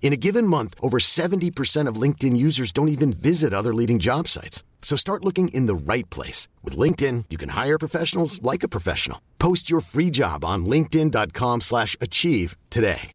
In 0.00 0.12
a 0.14 0.16
given 0.16 0.46
month, 0.46 0.74
over 0.80 0.98
70% 0.98 1.86
of 1.86 2.00
LinkedIn 2.02 2.34
users 2.36 2.72
don't 2.72 2.88
even 2.88 3.12
visit 3.12 3.52
other 3.52 3.74
leading 3.74 3.98
job 3.98 4.26
sites. 4.26 4.64
So 4.80 4.96
start 4.96 5.24
looking 5.24 5.48
in 5.48 5.66
the 5.66 5.74
right 5.74 6.08
place. 6.08 6.48
With 6.64 6.78
LinkedIn, 6.78 7.24
you 7.28 7.36
can 7.36 7.50
hire 7.50 7.78
professionals 7.78 8.40
like 8.40 8.62
a 8.62 8.68
professional. 8.68 9.20
Post 9.38 9.68
your 9.68 9.80
free 9.82 10.08
job 10.10 10.44
on 10.46 10.64
linkedin.com 10.64 11.60
slash 11.60 11.94
achieve 12.00 12.56
today. 12.70 13.10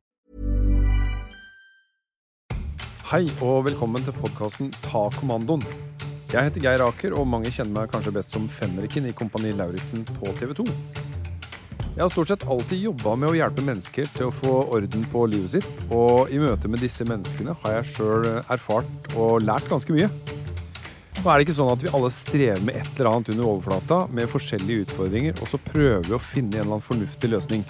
Hei 3.14 3.28
og 3.45 3.66
velkommen 3.67 4.02
til 4.02 4.16
podkasten 4.17 4.72
Ta 4.81 5.04
kommandoen. 5.20 5.61
Jeg 6.34 6.48
heter 6.48 6.64
Geir 6.64 6.81
Aker, 6.81 7.14
og 7.14 7.28
mange 7.30 7.52
kjenner 7.54 7.84
meg 7.84 7.92
kanskje 7.92 8.16
best 8.16 8.34
som 8.34 8.48
fenriken 8.50 9.06
i 9.06 9.14
Kompani 9.14 9.52
Lauritzen 9.54 10.02
på 10.08 10.34
TV 10.39 10.56
2. 10.58 10.66
Jeg 11.94 12.02
har 12.02 12.09
stort 12.09 12.31
sett 12.31 12.44
alltid 12.49 12.80
jobba 12.88 13.11
med 13.22 13.30
å 13.30 13.36
hjelpe 13.38 13.61
mennesker 13.61 14.08
til 14.16 14.31
å 14.31 14.33
få 14.33 14.53
orden 14.73 15.03
på 15.11 15.27
livet 15.30 15.52
sitt, 15.53 15.67
og 15.94 16.31
i 16.33 16.39
møte 16.41 16.66
med 16.72 16.81
disse 16.81 17.05
menneskene 17.05 17.53
har 17.59 17.75
jeg 17.75 17.91
sjøl 17.91 18.25
erfart 18.41 19.13
og 19.13 19.45
lært 19.45 19.69
ganske 19.69 19.94
mye. 19.94 20.08
Nå 21.19 21.30
er 21.30 21.38
det 21.38 21.45
ikke 21.45 21.55
sånn 21.59 21.69
at 21.69 21.86
vi 21.86 21.91
alle 21.94 22.09
strever 22.09 22.66
med 22.66 22.80
et 22.81 22.89
eller 22.97 23.11
annet 23.11 23.30
under 23.36 23.52
overflata, 23.52 24.02
med 24.09 24.31
forskjellige 24.31 24.88
utfordringer, 24.88 25.38
og 25.38 25.53
så 25.53 25.61
prøver 25.69 26.09
vi 26.09 26.17
å 26.17 26.21
finne 26.33 26.58
en 26.58 26.64
eller 26.64 26.80
annen 26.80 26.88
fornuftig 26.89 27.30
løsning. 27.30 27.69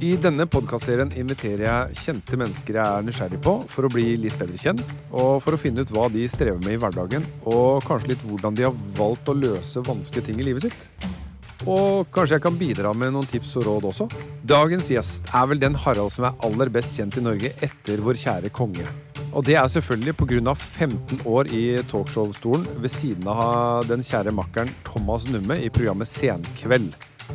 I 0.00 0.16
denne 0.16 0.48
podkastserien 0.48 1.12
inviterer 1.20 1.66
jeg 1.66 2.00
kjente 2.00 2.40
mennesker 2.40 2.80
jeg 2.80 2.88
er 2.88 3.04
nysgjerrig 3.04 3.44
på, 3.44 3.58
for 3.68 3.84
å 3.84 3.92
bli 3.92 4.14
litt 4.24 4.40
bedre 4.40 4.56
kjent, 4.56 4.80
og 5.12 5.42
for 5.44 5.52
å 5.52 5.60
finne 5.60 5.84
ut 5.84 5.92
hva 5.92 6.08
de 6.08 6.24
strever 6.24 6.64
med 6.64 6.78
i 6.78 6.80
hverdagen, 6.80 7.28
og 7.44 7.84
kanskje 7.84 8.14
litt 8.14 8.28
hvordan 8.32 8.56
de 8.56 8.70
har 8.70 8.84
valgt 8.96 9.28
å 9.28 9.36
løse 9.36 9.84
vanskelige 9.84 10.32
ting 10.32 10.40
i 10.40 10.54
livet 10.54 10.70
sitt. 10.70 11.19
Og 11.68 12.08
kanskje 12.14 12.38
jeg 12.38 12.44
kan 12.46 12.56
bidra 12.56 12.92
med 12.96 13.12
noen 13.12 13.28
tips 13.28 13.56
og 13.60 13.66
råd 13.66 13.88
også. 13.90 14.06
Dagens 14.48 14.88
gjest 14.92 15.28
er 15.34 15.50
vel 15.50 15.60
den 15.60 15.76
Harald 15.76 16.12
som 16.14 16.28
er 16.30 16.38
aller 16.46 16.72
best 16.72 16.96
kjent 16.96 17.18
i 17.20 17.24
Norge 17.24 17.52
etter 17.60 18.00
vår 18.04 18.20
kjære 18.20 18.52
konge. 18.54 18.86
Og 19.30 19.44
det 19.46 19.54
er 19.60 19.68
selvfølgelig 19.70 20.16
pga. 20.18 20.54
15 20.54 21.20
år 21.28 21.52
i 21.54 21.64
talkshow-stolen 21.90 22.66
ved 22.80 22.90
siden 22.90 23.28
av 23.28 23.86
den 23.86 24.02
kjære 24.02 24.32
makkeren 24.34 24.72
Thomas 24.86 25.28
Numme 25.30 25.58
i 25.60 25.70
programmet 25.70 26.08
Senkveld. 26.08 26.94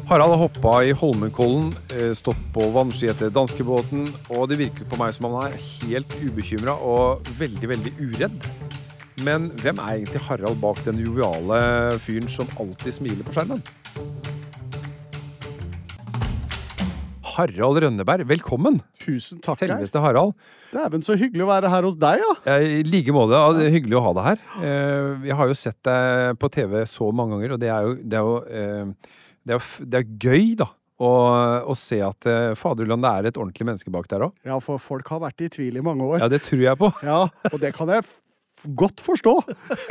Harald 0.09 0.33
har 0.33 0.41
hoppa 0.41 0.73
i 0.83 0.91
Holmenkollen, 0.91 1.69
eh, 1.95 2.11
stått 2.13 2.41
på 2.53 2.67
vannski 2.73 3.07
etter 3.07 3.31
danskebåten, 3.31 4.09
og 4.29 4.49
det 4.49 4.59
virker 4.59 4.83
på 4.89 4.99
meg 4.99 5.13
som 5.13 5.31
han 5.31 5.47
er 5.47 5.55
helt 5.55 6.11
ubekymra 6.19 6.75
og 6.75 7.23
veldig, 7.39 7.69
veldig 7.69 7.93
uredd. 8.01 8.49
Men 9.23 9.49
hvem 9.63 9.79
er 9.79 9.95
egentlig 9.95 10.21
Harald 10.27 10.59
bak 10.59 10.83
den 10.83 10.99
joviale 10.99 11.97
fyren 12.03 12.27
som 12.27 12.47
alltid 12.59 12.91
smiler 12.91 13.23
på 13.23 13.37
skjermen? 13.37 13.63
Harald 17.35 17.81
Rønneberg, 17.83 18.23
velkommen! 18.29 18.77
Tusen 19.01 19.41
takk. 19.43 19.59
Selveste 19.59 19.99
Harald. 19.99 20.35
Dæven, 20.71 21.03
så 21.03 21.17
hyggelig 21.19 21.43
å 21.43 21.49
være 21.49 21.71
her 21.71 21.87
hos 21.87 21.97
deg, 21.99 22.21
ja. 22.23 22.31
Eh, 22.53 22.67
I 22.79 22.85
like 22.87 23.11
måte. 23.15 23.35
Ja, 23.35 23.71
hyggelig 23.73 23.97
å 23.99 24.03
ha 24.05 24.13
deg 24.15 24.29
her. 24.29 24.45
Vi 25.19 25.31
Jeg 25.31 25.37
har 25.41 25.51
jo 25.51 25.57
sett 25.59 25.79
deg 25.83 26.39
på 26.39 26.49
TV 26.53 26.77
så 26.87 27.09
mange 27.11 27.35
ganger, 27.35 27.55
og 27.55 27.61
det 27.61 27.71
er 27.75 27.89
jo, 27.89 27.93
det 27.99 28.19
er 28.19 28.29
jo, 28.29 28.37
eh, 28.47 29.13
det 29.43 29.55
er, 29.55 29.59
jo 29.59 29.87
det 29.91 30.01
er 30.01 30.09
gøy, 30.15 30.55
da. 30.63 30.69
Å, 30.95 31.09
og, 31.67 31.75
se 31.75 31.97
at 31.99 32.23
faderullan, 32.55 33.01
det 33.03 33.09
er 33.11 33.27
et 33.27 33.39
ordentlig 33.41 33.65
menneske 33.67 33.91
bak 33.91 34.07
der 34.07 34.29
òg. 34.29 34.37
Ja, 34.47 34.61
for 34.63 34.79
folk 34.79 35.09
har 35.11 35.19
vært 35.25 35.43
i 35.43 35.49
tvil 35.51 35.81
i 35.81 35.83
mange 35.83 36.07
år. 36.07 36.21
Ja, 36.23 36.29
det 36.31 36.39
tror 36.45 36.63
jeg 36.63 36.79
på. 36.79 36.87
Ja, 37.03 37.25
og 37.51 37.57
det 37.59 37.73
kan 37.75 37.91
jeg 37.91 38.07
godt 38.75 39.01
forstå. 39.05 39.35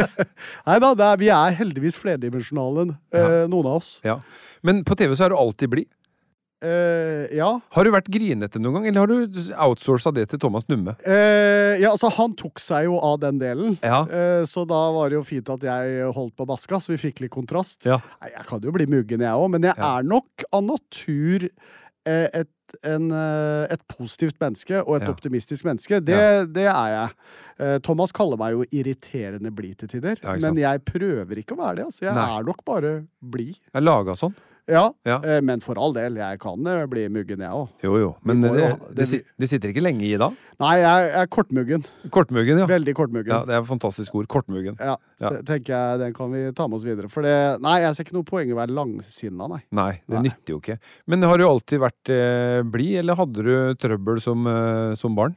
Nei 0.69 0.79
da, 0.83 0.93
er, 1.13 1.19
vi 1.21 1.29
er 1.33 1.55
heldigvis 1.59 1.99
flerdimensjonale, 2.01 2.89
eh, 3.15 3.43
noen 3.51 3.69
av 3.71 3.79
oss. 3.83 3.99
Ja. 4.05 4.19
Men 4.67 4.83
på 4.87 4.97
TV 4.99 5.15
så 5.15 5.27
er 5.29 5.35
du 5.35 5.39
alltid 5.41 5.71
blid. 5.75 5.91
Eh, 6.65 7.29
ja. 7.37 7.49
Har 7.77 7.85
du 7.85 7.91
vært 7.93 8.07
grinete 8.09 8.57
noen 8.63 8.79
gang, 8.79 8.87
eller 8.89 9.03
har 9.05 9.11
du 9.11 9.41
outsourca 9.67 10.09
det 10.17 10.31
til 10.31 10.41
Thomas 10.41 10.65
Numme? 10.71 10.95
Eh, 11.05 11.75
ja, 11.83 11.91
altså 11.91 12.09
Han 12.17 12.33
tok 12.41 12.63
seg 12.63 12.87
jo 12.89 12.97
av 13.05 13.19
den 13.21 13.37
delen, 13.43 13.77
Ja. 13.85 14.01
eh, 14.09 14.47
så 14.49 14.65
da 14.67 14.79
var 14.95 15.11
det 15.13 15.19
jo 15.19 15.25
fint 15.29 15.51
at 15.53 15.61
jeg 15.67 16.09
holdt 16.17 16.33
på 16.39 16.47
maska, 16.49 16.81
så 16.81 16.95
vi 16.95 17.01
fikk 17.03 17.21
litt 17.27 17.35
kontrast. 17.35 17.85
Ja. 17.85 17.99
Nei, 18.23 18.31
jeg 18.33 18.47
kan 18.49 18.65
jo 18.65 18.73
bli 18.73 18.87
muggen, 18.89 19.21
jeg 19.21 19.29
òg, 19.37 19.51
men 19.51 19.63
jeg 19.69 19.75
Ja. 19.77 19.99
er 19.99 20.03
nok 20.09 20.45
av 20.55 20.65
natur 20.65 21.45
eh, 21.45 21.51
et, 22.07 22.49
en, 22.85 23.11
eh, 23.13 23.67
et 23.75 23.81
positivt 23.89 24.39
menneske 24.41 24.81
og 24.83 24.97
et 24.97 25.03
Ja. 25.07 25.13
optimistisk 25.13 25.65
menneske. 25.65 26.01
Det, 26.05 26.15
Ja. 26.15 26.45
det 26.45 26.67
er 26.67 26.89
jeg. 26.95 27.11
Eh, 27.61 27.79
Thomas 27.79 28.13
kaller 28.13 28.37
meg 28.37 28.53
jo 28.53 28.65
irriterende 28.73 29.51
blid 29.55 29.79
til 29.79 29.89
tider, 29.89 30.17
men 30.41 30.57
jeg 30.57 30.85
prøver 30.85 31.37
ikke 31.39 31.55
å 31.57 31.61
være 31.63 31.77
det. 31.77 31.85
Altså. 31.87 32.01
Jeg 32.03 32.15
Nei. 32.15 32.39
er 32.39 32.43
nok 32.45 32.65
bare 32.65 33.07
blid. 33.23 33.55
Jeg 33.73 33.75
er 33.75 33.81
laga 33.81 34.13
sånn. 34.13 34.35
Ja, 34.67 34.91
Ja. 35.05 35.19
eh, 35.23 35.41
men 35.45 35.61
for 35.61 35.77
all 35.77 35.93
del, 35.93 36.15
jeg 36.17 36.39
kan 36.41 36.67
eh, 36.67 36.87
bli 36.89 37.03
muggen, 37.13 37.39
jeg 37.45 37.51
òg. 37.53 37.69
Jo, 37.85 37.97
jo. 38.01 38.17
Men 38.25 38.41
det, 38.41 38.53
det, 38.55 38.97
det- 38.97 39.23
det 39.39 39.49
sitter 39.51 39.69
ikke 39.75 39.83
lenge 39.85 40.01
i 40.09 40.17
da? 40.17 40.31
Nei, 40.61 40.79
jeg 40.81 41.11
er 41.21 41.27
kortmuggen. 41.27 41.85
Kortmuggen, 42.11 42.59
ja. 42.63 42.67
Veldig 42.67 42.95
kortmuggen. 42.97 43.29
ja. 43.29 43.45
Det 43.45 43.53
er 43.55 43.61
et 43.61 43.69
fantastisk 43.69 44.15
ord. 44.15 44.27
Kortmuggen. 44.27 44.79
Ja, 44.81 44.97
Ja. 45.21 45.31
tenker 45.45 45.75
jeg 45.75 45.99
den 46.01 46.15
kan 46.15 46.33
vi 46.33 46.51
ta 46.53 46.67
med 46.67 46.77
oss 46.77 46.85
videre. 46.85 47.11
For 47.11 47.23
det, 47.23 47.61
nei, 47.61 47.81
jeg 47.81 47.95
ser 47.97 48.05
ikke 48.05 48.15
noe 48.17 48.25
poeng 48.25 48.49
i 48.49 48.53
å 48.55 48.61
være 48.63 48.73
langsinna, 48.75 49.49
nei. 49.51 49.63
Nei, 49.71 49.93
det 50.09 50.15
Nei. 50.17 50.23
nytter 50.31 50.55
jo 50.57 50.61
ikke. 50.61 50.79
Men 51.07 51.23
har 51.23 51.37
du 51.37 51.45
alltid 51.45 51.81
vært 51.81 52.09
eh, 52.09 52.63
blid, 52.63 52.97
eller 53.05 53.17
hadde 53.17 53.43
du 53.45 53.75
trøbbel 53.75 54.21
som, 54.21 54.47
eh, 54.47 54.95
som 54.97 55.15
barn? 55.15 55.37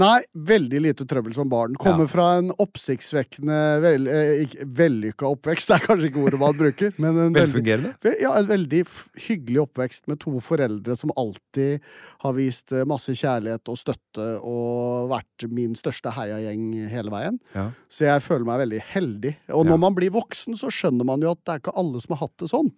Nei, 0.00 0.22
veldig 0.32 0.78
lite 0.80 1.04
trøbbel 1.04 1.34
som 1.36 1.50
barn. 1.52 1.74
Kommer 1.76 2.06
Ja. 2.06 2.12
fra 2.12 2.26
en 2.38 2.50
oppsiktsvekkende 2.56 3.56
vel, 3.82 4.06
eh, 4.08 4.46
vellykka 4.64 5.26
oppvekst, 5.28 5.66
det 5.68 5.76
er 5.76 5.86
kanskje 5.86 6.08
ikke 6.08 6.22
ordet 6.24 6.38
man 6.40 6.54
bruker. 6.56 6.94
Men 6.98 7.18
en 7.26 7.34
Velfungerende? 7.36 7.94
Veldig, 8.00 8.20
Ja, 8.22 8.32
en 8.38 8.46
veldig 8.48 8.80
hyggelig 9.26 9.60
oppvekst 9.66 10.08
med 10.08 10.18
to 10.20 10.32
foreldre 10.40 10.96
som 10.96 11.12
alltid 11.16 11.80
har 12.24 12.32
vist 12.32 12.72
eh, 12.72 12.84
masse 12.88 13.12
kjærlighet 13.12 13.68
og 13.68 13.76
støtte 13.76 14.40
og 14.40 15.10
vært 15.12 15.48
min 15.52 15.74
største 15.74 16.10
heiagjeng 16.16 16.88
hele 16.88 17.10
veien. 17.12 17.38
Ja. 17.54 17.68
Så 17.92 18.06
jeg 18.08 18.22
føler 18.24 18.44
meg 18.48 18.62
veldig 18.64 18.80
heldig. 18.94 19.34
Og 19.52 19.66
Ja. 19.66 19.70
når 19.72 19.78
man 19.78 19.94
blir 19.94 20.10
voksen, 20.10 20.56
så 20.56 20.70
skjønner 20.72 21.04
man 21.04 21.20
jo 21.20 21.30
at 21.32 21.44
det 21.44 21.52
er 21.52 21.60
ikke 21.60 21.76
alle 21.76 22.00
som 22.00 22.16
har 22.16 22.26
hatt 22.28 22.36
det 22.38 22.48
sånn. 22.48 22.72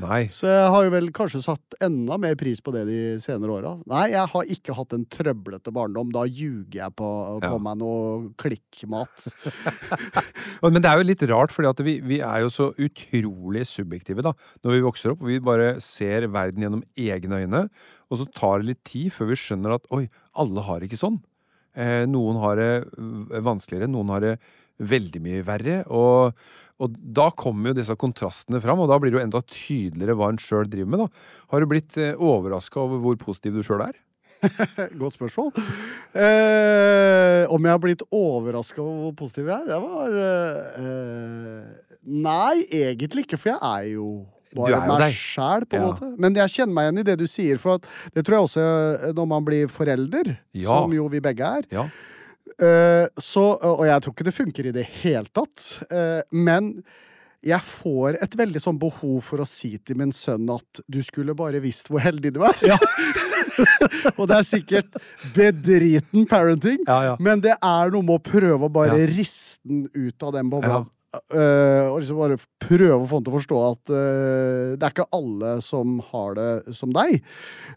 Nei. 0.00 0.26
Så 0.28 0.46
jeg 0.46 0.70
har 0.70 0.84
jo 0.84 0.90
vel 0.90 1.08
kanskje 1.10 1.42
satt 1.42 1.74
enda 1.80 2.18
mer 2.18 2.34
pris 2.36 2.60
på 2.60 2.72
det 2.72 2.84
de 2.86 3.00
senere 3.18 3.50
åra. 3.56 3.72
Nei, 3.86 4.10
jeg 4.12 4.28
har 4.28 4.44
ikke 4.44 4.74
hatt 4.76 4.92
en 4.92 5.06
trøblete 5.06 5.72
barndom. 5.72 6.12
Da 6.12 6.24
ljuger 6.24 6.57
jeg 6.80 6.94
på, 6.98 7.08
på 7.42 7.52
Ja. 7.54 7.58
meg 7.62 7.78
noe 7.80 8.28
klikkmat. 8.40 9.28
Men 10.62 10.82
det 10.82 10.90
er 10.90 11.00
jo 11.00 11.06
litt 11.08 11.24
rart, 11.30 11.54
fordi 11.54 11.86
vi, 11.86 11.94
vi 12.14 12.18
er 12.24 12.42
jo 12.44 12.50
så 12.52 12.68
utrolig 12.74 13.64
subjektive 13.70 14.24
da, 14.26 14.34
når 14.64 14.76
vi 14.76 14.84
vokser 14.86 15.14
opp. 15.14 15.22
og 15.24 15.30
Vi 15.32 15.38
bare 15.44 15.74
ser 15.84 16.28
verden 16.34 16.64
gjennom 16.66 16.84
egne 16.98 17.42
øyne, 17.44 17.64
og 18.08 18.20
så 18.22 18.28
tar 18.34 18.60
det 18.62 18.72
litt 18.72 18.84
tid 18.88 19.12
før 19.14 19.32
vi 19.32 19.40
skjønner 19.40 19.76
at 19.78 19.88
oi, 19.94 20.06
alle 20.38 20.64
har 20.68 20.84
ikke 20.86 20.98
sånn. 21.00 21.20
Eh, 21.78 22.04
noen 22.10 22.40
har 22.42 22.58
det 22.58 22.72
vanskeligere, 23.44 23.90
noen 23.92 24.10
har 24.16 24.24
det 24.24 24.32
veldig 24.78 25.20
mye 25.22 25.44
verre. 25.46 25.76
Og, 25.90 26.34
og 26.82 26.98
da 27.18 27.28
kommer 27.34 27.72
jo 27.72 27.78
disse 27.80 27.94
kontrastene 27.98 28.60
fram, 28.62 28.78
og 28.82 28.90
da 28.90 28.98
blir 29.02 29.10
det 29.14 29.18
jo 29.20 29.24
enda 29.26 29.40
tydeligere 29.46 30.14
hva 30.18 30.28
en 30.32 30.38
sjøl 30.42 30.68
driver 30.70 30.92
med. 30.94 31.02
da. 31.06 31.46
Har 31.52 31.62
du 31.64 31.70
blitt 31.70 31.98
eh, 32.02 32.14
overraska 32.18 32.80
over 32.84 33.02
hvor 33.02 33.18
positiv 33.22 33.58
du 33.58 33.64
sjøl 33.66 33.82
er? 33.88 33.96
Godt 35.00 35.16
spørsmål. 35.18 35.52
Eh, 36.14 37.44
om 37.52 37.64
jeg 37.66 37.72
har 37.74 37.82
blitt 37.82 38.02
overraska 38.14 38.80
over 38.82 39.08
hvor 39.08 39.14
positiv 39.24 39.48
jeg 39.50 39.58
er? 39.64 39.70
Jeg 39.74 39.84
var 39.84 40.18
eh, 40.82 41.62
Nei, 42.08 42.64
egentlig 42.72 43.26
ikke, 43.26 43.36
for 43.40 43.50
jeg 43.52 43.58
er 43.60 43.88
jo 43.92 44.08
bare 44.56 44.78
er 44.78 44.86
meg 44.88 45.12
sjæl, 45.12 45.66
på 45.68 45.76
en 45.76 45.82
Ja. 45.82 45.88
måte. 45.90 46.06
Men 46.24 46.38
jeg 46.38 46.48
kjenner 46.54 46.72
meg 46.78 46.86
igjen 46.88 47.00
i 47.02 47.06
det 47.10 47.16
du 47.20 47.26
sier, 47.28 47.58
for 47.60 47.76
at 47.76 47.88
det 48.14 48.24
tror 48.24 48.38
jeg 48.38 48.46
også 48.48 48.62
eh, 49.08 49.10
når 49.18 49.26
man 49.34 49.44
blir 49.44 49.68
forelder, 49.68 50.30
Ja. 50.56 50.78
som 50.80 50.94
jo 50.96 51.08
vi 51.12 51.20
begge 51.20 51.44
er. 51.58 51.66
Ja. 51.74 51.84
Eh, 52.58 53.06
så, 53.20 53.44
og 53.60 53.84
jeg 53.86 54.00
tror 54.02 54.14
ikke 54.16 54.24
det 54.30 54.34
funker 54.38 54.70
i 54.70 54.72
det 54.72 54.86
hele 55.02 55.28
tatt. 55.36 55.82
eh, 55.92 56.22
men 56.32 56.82
jeg 57.46 57.60
får 57.62 58.16
et 58.24 58.32
veldig 58.38 58.60
sånn 58.62 58.78
behov 58.82 59.20
for 59.22 59.38
å 59.44 59.46
si 59.46 59.76
til 59.78 59.96
min 60.00 60.10
sønn 60.14 60.48
at 60.50 60.80
du 60.90 60.98
skulle 61.06 61.36
bare 61.38 61.60
visst 61.62 61.86
hvor 61.92 62.02
heldig 62.02 62.32
du 62.34 62.40
er. 62.42 62.58
og 64.18 64.24
det 64.30 64.36
er 64.40 64.46
sikkert 64.46 64.98
bedriten 65.36 66.26
parenting, 66.30 66.82
Ja, 66.88 66.98
ja. 67.12 67.16
men 67.22 67.42
det 67.44 67.54
er 67.54 67.90
noe 67.94 68.02
med 68.02 68.18
å 68.18 68.24
prøve 68.26 68.66
å 68.66 68.72
bare 68.74 68.98
Ja. 68.98 69.06
riste 69.10 69.62
den 69.68 69.86
ut 69.94 70.22
av 70.26 70.34
den 70.34 70.50
bobla. 70.50 70.80
Ja. 70.82 71.20
eh, 71.32 71.86
og 71.88 72.00
liksom 72.02 72.18
bare 72.20 72.36
prøve 72.60 72.98
å 72.98 73.06
få 73.08 73.16
han 73.20 73.24
til 73.24 73.32
å 73.32 73.38
forstå 73.38 73.60
at 73.70 73.92
uh, 73.94 74.74
det 74.76 74.84
er 74.84 74.92
ikke 74.92 75.08
alle 75.16 75.54
som 75.64 75.98
har 76.10 76.34
det 76.36 76.74
som 76.76 76.92
deg. 76.92 77.22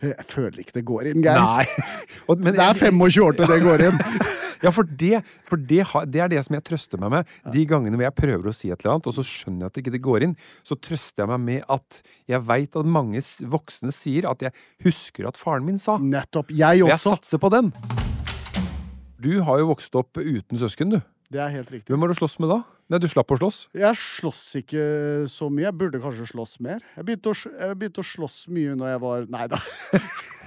Jeg 0.04 0.26
føler 0.28 0.60
ikke 0.66 0.80
det 0.82 0.86
går 0.90 1.12
inn, 1.14 1.22
Geir. 1.24 1.70
Det 2.42 2.58
er 2.58 2.74
25 2.82 3.24
år 3.24 3.38
til 3.40 3.48
det 3.54 3.62
går 3.64 3.86
inn. 3.92 4.02
Ja, 4.62 4.72
for, 4.76 4.84
det, 4.86 5.24
for 5.48 5.58
det, 5.58 5.82
har- 5.92 6.06
det 6.06 6.22
er 6.22 6.28
det 6.32 6.44
som 6.46 6.56
jeg 6.58 6.64
trøster 6.68 7.00
meg 7.02 7.12
med. 7.16 7.32
De 7.54 7.66
gangene 7.66 7.98
hvor 7.98 8.06
jeg 8.06 8.16
prøver 8.20 8.50
å 8.52 8.54
si 8.56 8.70
et 8.70 8.80
eller 8.84 8.96
annet, 8.98 9.08
og 9.10 9.16
så 9.18 9.24
skjønner 9.26 9.66
jeg 9.66 9.72
at 9.72 9.78
det 9.80 9.84
ikke 9.88 10.04
går 10.10 10.28
inn, 10.28 10.36
så 10.68 10.78
trøster 10.78 11.24
jeg 11.26 11.32
meg 11.34 11.42
med 11.48 11.66
at 11.78 12.02
jeg 12.30 12.46
veit 12.48 12.78
at 12.78 12.86
mange 12.98 13.24
voksne 13.56 13.92
sier 13.96 14.30
at 14.30 14.46
jeg 14.46 14.54
husker 14.86 15.28
at 15.32 15.38
faren 15.42 15.66
min 15.66 15.80
sa. 15.82 15.98
Nettopp. 15.98 16.54
Jeg 16.54 16.84
også. 16.86 16.92
jeg 16.94 17.00
satser 17.08 17.42
på 17.42 17.50
den. 17.54 17.74
Du 19.22 19.34
har 19.46 19.60
jo 19.62 19.68
vokst 19.70 19.94
opp 20.00 20.18
uten 20.18 20.58
søsken, 20.58 20.96
du. 20.96 21.02
Det 21.32 21.40
er 21.40 21.54
helt 21.54 21.70
riktig. 21.72 21.88
Hvem 21.94 22.04
har 22.04 22.12
du 22.12 22.18
slåss 22.20 22.36
med 22.44 22.50
da? 22.52 22.58
Nei, 22.92 23.00
du 23.00 23.08
slapp 23.08 23.30
å 23.32 23.38
slåss. 23.40 23.60
Jeg 23.78 23.96
slåss 23.96 24.42
ikke 24.60 24.82
så 25.32 25.48
mye. 25.48 25.70
Jeg 25.70 25.78
burde 25.80 26.02
kanskje 26.04 26.28
slåss 26.34 26.58
mer. 26.66 26.82
Jeg 26.98 27.08
begynte 27.08 27.32
å, 27.32 27.36
jeg 27.56 27.78
begynte 27.80 28.04
å 28.04 28.08
slåss 28.10 28.42
mye 28.52 28.74
når 28.76 28.90
jeg 28.92 29.02
var 29.06 29.30
Nei 29.32 29.46
da. 29.54 29.62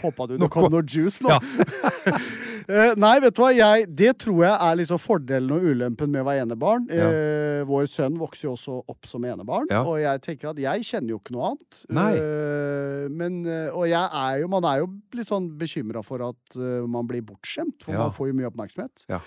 Håpa 0.04 0.26
du 0.28 0.34
det 0.36 0.48
kom 0.52 0.66
noe 0.68 0.84
juice 0.84 1.24
nå. 1.24 1.32
Ja. 1.32 2.18
Eh, 2.64 2.94
nei, 2.96 3.18
vet 3.20 3.34
du 3.36 3.42
hva. 3.42 3.50
Jeg, 3.52 3.90
det 3.92 4.14
tror 4.22 4.38
jeg 4.40 4.54
er 4.54 4.76
liksom 4.78 4.96
fordelen 4.96 5.50
og 5.52 5.66
ulempen 5.68 6.08
med 6.08 6.22
å 6.22 6.24
være 6.30 6.46
enebarn. 6.46 6.86
Ja. 6.88 7.10
Eh, 7.12 7.64
vår 7.68 7.84
sønn 7.92 8.16
vokser 8.16 8.46
jo 8.46 8.54
også 8.54 8.78
opp 8.88 9.04
som 9.04 9.26
enebarn, 9.28 9.68
Ja. 9.68 9.82
og 9.84 9.98
jeg 10.00 10.22
tenker 10.24 10.48
at 10.54 10.62
jeg 10.62 10.86
kjenner 10.88 11.12
jo 11.12 11.18
ikke 11.20 11.34
noe 11.36 11.50
annet. 11.50 11.82
Nei. 11.92 12.06
Eh, 12.16 13.04
men, 13.12 13.36
og 13.68 13.84
jeg 13.90 14.00
er 14.00 14.40
jo, 14.40 14.48
man 14.54 14.64
er 14.70 14.80
jo 14.80 14.88
litt 15.12 15.28
sånn 15.28 15.50
bekymra 15.60 16.00
for 16.08 16.24
at 16.24 16.56
man 16.88 17.04
blir 17.10 17.20
bortskjemt, 17.28 17.84
for 17.84 18.00
man 18.00 18.16
får 18.16 18.32
jo 18.32 18.38
mye 18.40 18.48
oppmerksomhet. 18.48 19.04
Ja. 19.12 19.20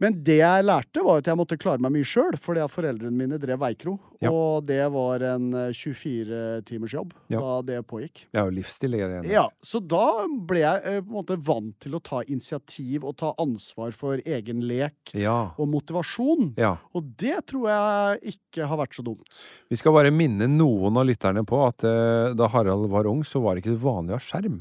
Men 0.00 0.16
det 0.24 0.38
jeg 0.40 0.64
lærte, 0.64 1.02
var 1.04 1.18
at 1.20 1.26
jeg 1.28 1.36
måtte 1.36 1.58
klare 1.60 1.78
meg 1.84 1.92
mye 1.92 2.06
sjøl, 2.08 2.36
fordi 2.40 2.62
at 2.64 2.72
foreldrene 2.72 3.12
mine 3.12 3.36
drev 3.40 3.58
veikro. 3.60 3.98
Ja. 4.20 4.30
Og 4.32 4.64
det 4.68 4.80
var 4.92 5.20
en 5.34 5.50
eh, 5.54 5.70
24 5.76 6.62
timers 6.68 6.94
jobb 6.94 7.12
Ja. 7.32 7.40
da 7.40 7.60
det 7.68 7.78
pågikk. 7.88 8.26
Det 8.32 8.40
er 8.40 8.48
jo 8.48 8.54
livsstil. 8.56 8.90
det. 8.96 9.30
Ja, 9.30 9.46
Så 9.62 9.80
da 9.86 10.26
ble 10.26 10.60
jeg 10.64 10.82
eh, 10.84 11.00
på 11.00 11.08
en 11.12 11.16
måte 11.20 11.36
vant 11.46 11.76
til 11.80 11.94
å 11.96 12.02
ta 12.02 12.22
initiativ 12.28 13.04
og 13.04 13.16
ta 13.20 13.34
ansvar 13.40 13.92
for 13.92 14.20
egen 14.24 14.60
lek 14.66 15.12
Ja. 15.14 15.52
og 15.58 15.68
motivasjon. 15.68 16.54
ja. 16.56 16.76
Og 16.94 17.04
det 17.16 17.46
tror 17.46 17.68
jeg 17.68 18.34
ikke 18.34 18.66
har 18.66 18.76
vært 18.80 18.96
så 18.96 19.04
dumt. 19.04 19.40
Vi 19.70 19.76
skal 19.76 19.92
bare 19.92 20.10
minne 20.10 20.48
noen 20.48 20.96
av 20.96 21.06
lytterne 21.06 21.44
på 21.46 21.60
at 21.66 21.84
uh, 21.84 22.32
da 22.34 22.48
Harald 22.48 22.88
var 22.90 23.06
ung, 23.06 23.22
så 23.22 23.40
var 23.42 23.54
det 23.54 23.64
ikke 23.64 23.76
så 23.78 23.84
vanlig 23.84 24.14
å 24.16 24.18
ha 24.18 24.24
skjerm. 24.24 24.60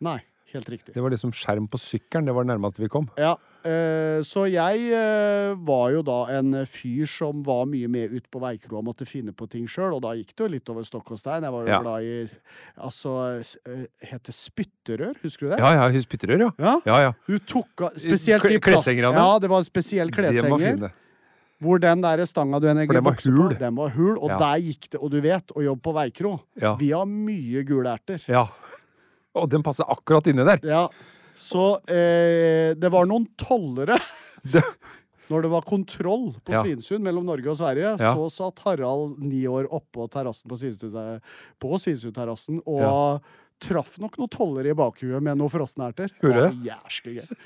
Nei, 0.00 0.18
helt 0.52 0.68
riktig. 0.70 0.94
Det 0.94 1.02
var 1.02 1.10
liksom 1.12 1.32
skjerm 1.32 1.66
på 1.70 1.78
sykkelen. 1.80 2.26
Det 2.26 2.34
var 2.34 2.44
det 2.44 2.52
nærmeste 2.54 2.82
vi 2.82 2.88
kom. 2.88 3.08
Ja, 3.18 3.32
eh, 3.64 4.20
Så 4.26 4.44
jeg 4.50 4.92
eh, 4.92 5.54
var 5.56 5.90
jo 5.94 6.02
da 6.02 6.18
en 6.38 6.52
fyr 6.66 7.06
som 7.06 7.42
var 7.46 7.66
mye 7.66 7.88
med 7.88 8.12
ut 8.12 8.30
på 8.30 8.40
veikroa 8.42 8.78
og 8.78 8.84
måtte 8.90 9.06
finne 9.08 9.32
på 9.32 9.48
ting 9.50 9.66
sjøl, 9.70 9.94
og 9.96 10.02
da 10.02 10.14
gikk 10.18 10.34
det 10.34 10.44
jo 10.46 10.50
litt 10.56 10.72
over 10.72 10.82
stokk 10.88 11.12
og 11.12 11.18
stein. 11.18 11.42
Jeg 11.42 11.52
var 11.52 11.66
jo 11.66 11.68
Ja. 11.72 11.80
glad 11.82 12.02
i 12.02 12.28
Altså, 12.80 13.14
eh, 13.66 13.86
het 14.02 14.22
det 14.24 14.34
spytterør? 14.34 15.14
Husker 15.22 15.46
du 15.46 15.50
det? 15.50 15.58
Ja, 15.58 15.88
ja, 15.88 16.00
spytterør, 16.00 16.38
ja. 16.38 16.50
Ja. 16.58 16.80
Ja, 16.86 17.00
ja. 17.00 17.12
Du 17.26 17.38
tok 17.38 17.82
av 17.82 17.90
Spesielt 17.96 18.44
i 18.44 18.58
kleshengerne? 18.58 19.14
Ja, 19.14 19.38
det 19.38 19.48
var 19.50 19.58
en 19.58 19.64
spesiell 19.64 20.10
kleshenger. 20.10 20.90
Hvor 21.60 21.78
den 21.78 22.00
der 22.00 22.22
stanga 22.24 22.58
du 22.60 22.66
For 22.70 22.94
den 22.94 23.04
var 23.04 23.16
hul. 23.20 23.48
På, 23.52 23.58
den 23.58 23.74
var 23.76 23.90
hul, 23.90 24.16
og 24.18 24.30
Ja. 24.30 24.38
der 24.38 24.60
gikk 24.64 24.90
det 24.90 25.00
Og 25.00 25.10
du 25.10 25.20
vet, 25.20 25.46
å 25.54 25.60
jobbe 25.62 25.82
på 25.82 25.92
veikro 25.92 26.40
Ja. 26.60 26.74
Vi 26.76 26.90
har 26.90 27.04
mye 27.04 27.62
gule 27.64 27.84
erter. 27.92 28.22
ja. 28.28 28.48
Og 29.38 29.48
den 29.52 29.62
passer 29.62 29.84
akkurat 29.90 30.26
inni 30.26 30.44
der. 30.46 30.58
Ja. 30.66 30.84
Så 31.38 31.78
eh, 31.88 32.74
det 32.76 32.90
var 32.92 33.06
noen 33.08 33.26
tollere 33.40 33.96
Det- 34.42 34.64
Når 35.30 35.42
det 35.44 35.50
var 35.52 35.62
kontroll 35.62 36.32
på 36.42 36.52
Ja. 36.52 36.62
Svinesund 36.64 37.04
mellom 37.06 37.24
Norge 37.28 37.46
og 37.52 37.56
Sverige, 37.60 37.92
Ja. 38.02 38.14
så 38.18 38.26
satt 38.34 38.58
Harald 38.66 39.18
ni 39.22 39.44
år 39.46 39.68
oppå 39.70 40.08
terrassen 40.10 40.50
på 40.50 40.58
på 41.62 41.78
Svinesundterrassen 41.78 42.58
og 42.66 43.22
traff 43.62 43.98
nok 44.02 44.16
noen 44.18 44.28
tollere 44.32 44.72
i 44.72 44.74
bakhuet 44.74 45.22
med 45.22 45.38
noen 45.38 45.52
Det 46.20 46.34
var 46.34 46.56
jæsklig 46.66 47.14
gøy. 47.20 47.36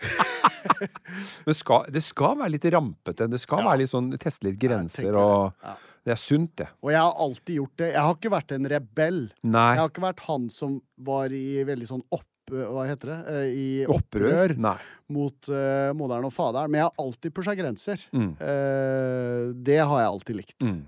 Men 1.46 1.54
skal, 1.56 1.86
det 1.92 2.02
skal 2.04 2.36
være 2.40 2.54
litt 2.56 2.66
rampete. 2.74 3.26
Det 3.30 3.40
skal 3.42 3.62
Ja. 3.62 3.68
være 3.70 3.78
litt 3.84 3.90
sånn 3.92 4.10
teste 4.18 4.44
litt 4.48 4.58
grenser 4.58 5.14
og 5.16 5.52
det. 6.04 6.14
Er 6.14 6.20
sunt, 6.20 6.52
det. 6.60 6.68
Og 6.82 6.92
jeg 6.94 7.00
har 7.00 7.22
alltid 7.26 7.60
gjort 7.60 7.76
det. 7.82 7.90
Jeg 7.92 8.04
har 8.06 8.16
ikke 8.16 8.32
vært 8.32 8.54
en 8.56 8.68
rebell. 8.72 9.20
Nei. 9.42 9.68
Jeg 9.74 9.82
har 9.82 9.92
ikke 9.92 10.04
vært 10.06 10.24
han 10.26 10.50
som 10.54 10.80
var 11.10 11.34
i 11.36 11.46
veldig 11.68 11.88
sånn 11.94 12.04
opp... 12.10 12.26
Hva 12.50 12.82
heter 12.88 13.12
det? 13.12 13.18
Eh, 13.30 13.50
I 13.54 13.66
Opprør? 13.86 14.56
opprør 14.56 14.86
mot 15.14 15.50
uh, 15.54 15.92
moderen 15.94 16.26
og 16.26 16.32
faderen. 16.34 16.72
Men 16.72 16.80
jeg 16.80 16.88
har 16.88 17.04
alltid 17.04 17.34
pusha 17.36 17.54
grenser. 17.58 18.02
Mm. 18.10 18.32
Uh, 18.40 19.52
det 19.54 19.78
har 19.78 20.00
jeg 20.02 20.08
alltid 20.08 20.40
likt. 20.40 20.56
Mm. 20.66 20.80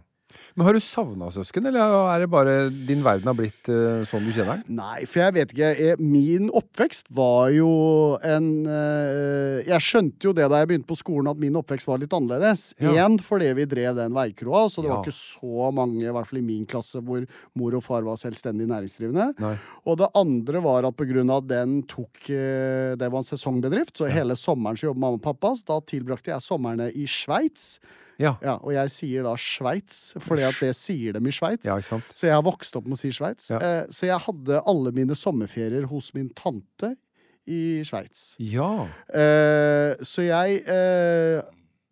Men 0.54 0.66
har 0.66 0.76
du 0.76 0.80
savna 0.84 1.30
søsken, 1.32 1.64
eller 1.70 1.94
er 2.12 2.22
det 2.24 2.28
bare 2.32 2.54
din 2.70 3.00
verden 3.04 3.28
har 3.30 3.36
blitt 3.38 3.68
uh, 3.72 4.02
sånn 4.08 4.26
du 4.26 4.32
kjenner 4.34 4.60
den? 4.60 4.76
Nei, 4.76 5.06
for 5.08 5.22
jeg 5.22 5.34
vet 5.38 5.54
ikke. 5.54 5.94
Min 6.02 6.50
oppvekst 6.52 7.08
var 7.16 7.48
jo 7.54 7.70
en 8.20 8.50
uh, 8.68 9.62
Jeg 9.64 9.80
skjønte 9.86 10.28
jo 10.28 10.34
det 10.36 10.48
da 10.52 10.60
jeg 10.60 10.70
begynte 10.72 10.90
på 10.90 10.98
skolen, 11.00 11.30
at 11.32 11.40
min 11.40 11.56
oppvekst 11.60 11.88
var 11.88 12.02
litt 12.02 12.12
annerledes. 12.16 12.66
Ja. 12.82 13.06
Fordi 13.24 13.48
vi 13.56 13.66
drev 13.70 13.96
den 13.96 14.12
veikroa, 14.16 14.66
så 14.68 14.84
det 14.84 14.90
Ja. 14.90 14.98
var 14.98 15.06
ikke 15.06 15.16
så 15.16 15.70
mange, 15.72 16.04
i 16.04 16.12
hvert 16.12 16.28
fall 16.28 16.42
i 16.42 16.44
min 16.44 16.68
klasse, 16.68 17.00
hvor 17.00 17.24
mor 17.58 17.78
og 17.78 17.84
far 17.86 18.04
var 18.04 18.20
selvstendig 18.20 18.68
næringsdrivende. 18.68 19.30
Nei. 19.40 19.54
Og 19.88 19.98
det 20.02 20.10
andre 20.18 20.62
var 20.64 20.84
at 20.88 20.98
på 20.98 21.08
grunn 21.08 21.32
av 21.32 21.42
at 21.44 21.48
den 21.54 21.80
tok 21.88 22.26
uh, 22.28 22.92
Det 23.00 23.08
var 23.08 23.22
en 23.22 23.30
sesongbedrift, 23.32 23.96
så 23.96 24.10
hele 24.12 24.36
sommeren 24.36 24.76
så 24.76 24.90
jobbet 24.90 25.00
mamma 25.06 25.16
og 25.20 25.24
pappa. 25.24 25.54
Så 25.56 25.64
da 25.72 25.80
tilbrakte 25.80 26.34
jeg 26.34 26.44
somrene 26.44 26.90
i 26.92 27.08
Sveits. 27.08 27.78
Ja. 28.20 28.34
Ja, 28.44 28.58
og 28.60 28.72
jeg 28.74 28.90
sier 28.92 29.24
da 29.26 29.32
Sveits, 29.40 30.12
fordi 30.20 30.44
at 30.46 30.58
det 30.60 30.74
sier 30.78 31.16
dem 31.16 31.26
i 31.26 31.32
Sveits. 31.34 31.66
ja. 31.68 31.78
Så 31.80 32.28
jeg 32.28 32.34
har 32.36 32.44
vokst 32.46 32.76
opp 32.76 32.86
med 32.88 32.98
å 32.98 33.00
si 33.00 33.12
Sveits. 33.14 33.48
Ja. 33.52 33.60
Eh, 33.62 33.84
så 33.92 34.08
jeg 34.10 34.20
hadde 34.26 34.60
alle 34.68 34.92
mine 34.92 35.16
sommerferier 35.18 35.88
hos 35.90 36.12
min 36.16 36.28
tante 36.36 36.94
i 37.48 37.82
Sveits. 37.86 38.36
Ja. 38.38 38.86
Eh, 39.08 39.96
så 40.06 40.26
jeg 40.28 40.62
eh, 40.70 41.42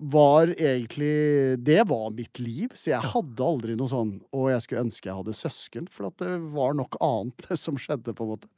var 0.01 0.49
egentlig 0.55 1.59
Det 1.61 1.83
var 1.89 2.11
mitt 2.15 2.39
liv. 2.41 2.71
Så 2.75 2.93
jeg 2.95 3.13
hadde 3.13 3.45
aldri 3.45 3.75
noe 3.77 3.91
sånn 3.91 4.15
Og 4.33 4.47
jeg 4.49 4.63
skulle 4.65 4.87
ønske 4.87 5.11
jeg 5.11 5.19
hadde 5.19 5.35
søsken, 5.37 5.91
for 5.93 6.09
at 6.09 6.23
det 6.23 6.39
var 6.55 6.77
nok 6.79 6.97
annet 7.05 7.51
som 7.65 7.77
skjedde, 7.81 8.15
på 8.17 8.25
en 8.27 8.35
måte. 8.37 8.51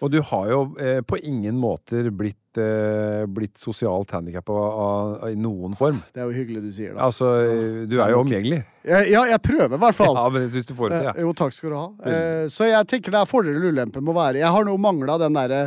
Og 0.00 0.10
du 0.10 0.20
har 0.24 0.46
jo 0.48 0.60
eh, 0.80 1.00
på 1.04 1.18
ingen 1.28 1.58
måter 1.60 2.06
blitt, 2.10 2.56
eh, 2.56 3.26
blitt 3.28 3.58
sosialt 3.60 4.10
handikappa 4.16 5.28
i 5.28 5.34
noen 5.36 5.74
form. 5.76 5.98
Det 6.14 6.22
er 6.22 6.30
jo 6.30 6.36
hyggelig 6.38 6.62
du 6.64 6.70
sier 6.72 6.94
det. 6.94 7.02
Altså, 7.04 7.28
eh, 7.44 7.86
du 7.90 7.98
er 8.00 8.14
jo 8.14 8.22
omgjengelig. 8.24 8.62
Ja, 8.88 9.02
ja, 9.04 9.26
jeg 9.34 9.42
prøver 9.44 9.76
i 9.76 9.82
hvert 9.84 9.98
fall. 9.98 10.14
Ja, 10.16 10.26
men 10.32 10.46
jeg 10.46 10.54
synes 10.54 10.66
du 10.70 10.74
får 10.78 10.90
det 10.94 11.00
til, 11.02 11.08
Eh, 11.10 11.14
ja. 11.20 11.26
jo, 11.28 11.32
takk 11.36 11.52
skal 11.52 11.70
du 11.70 11.76
ha. 11.76 11.86
Eh, 12.08 12.44
så 12.48 12.64
jeg 12.70 12.86
tenker 12.88 13.12
det 13.12 13.20
er 13.20 13.28
fordeler 13.28 13.60
og 13.68 13.74
ulemper 13.76 14.00
med 14.00 14.14
å 14.14 14.18
være 14.22 14.40
Jeg 14.40 14.54
har 14.56 14.64
nå 14.64 14.76
mangla 14.80 15.18
den 15.20 15.36
derre 15.36 15.62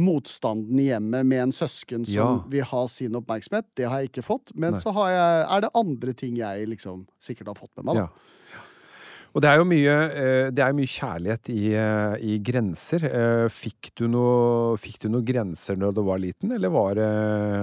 motstanden 0.00 0.78
i 0.80 0.86
hjemmet 0.90 1.26
med 1.26 1.42
en 1.48 1.52
søsken 1.52 2.04
som 2.06 2.14
Ja. 2.14 2.44
vil 2.48 2.62
ha 2.64 2.86
sin 2.88 3.12
oppmerksomhet. 3.18 3.64
Det 3.76 3.88
har 3.88 4.00
jeg 4.00 4.10
ikke 4.12 4.24
fått. 4.24 4.52
Men 4.54 4.72
Nei. 4.74 4.80
så 4.80 4.92
har 4.94 5.08
jeg, 5.10 5.46
er 5.56 5.60
det 5.60 5.70
andre 5.74 6.12
ting 6.14 6.36
jeg 6.36 6.68
liksom 6.68 7.06
sikkert 7.20 7.48
har 7.48 7.54
fått 7.58 7.72
med 7.76 7.84
meg. 7.86 7.94
Da. 7.96 8.00
Ja. 8.02 8.08
Og 9.30 9.42
det 9.44 9.50
er 9.50 9.60
jo 9.60 9.66
mye, 9.68 9.94
eh, 10.10 10.48
det 10.50 10.62
er 10.64 10.74
mye 10.74 10.90
kjærlighet 10.90 11.50
i, 11.54 11.64
eh, 11.78 12.14
i 12.32 12.38
grenser. 12.42 13.04
Eh, 13.06 13.46
Fikk 13.50 13.92
du, 13.98 14.06
noe, 14.10 14.76
fikk 14.80 15.04
du 15.04 15.08
noen 15.10 15.26
grenser 15.26 15.78
når 15.78 15.94
du 15.94 16.00
var 16.06 16.18
liten, 16.22 16.50
eller 16.54 16.72
var 16.72 16.96
det 16.98 17.06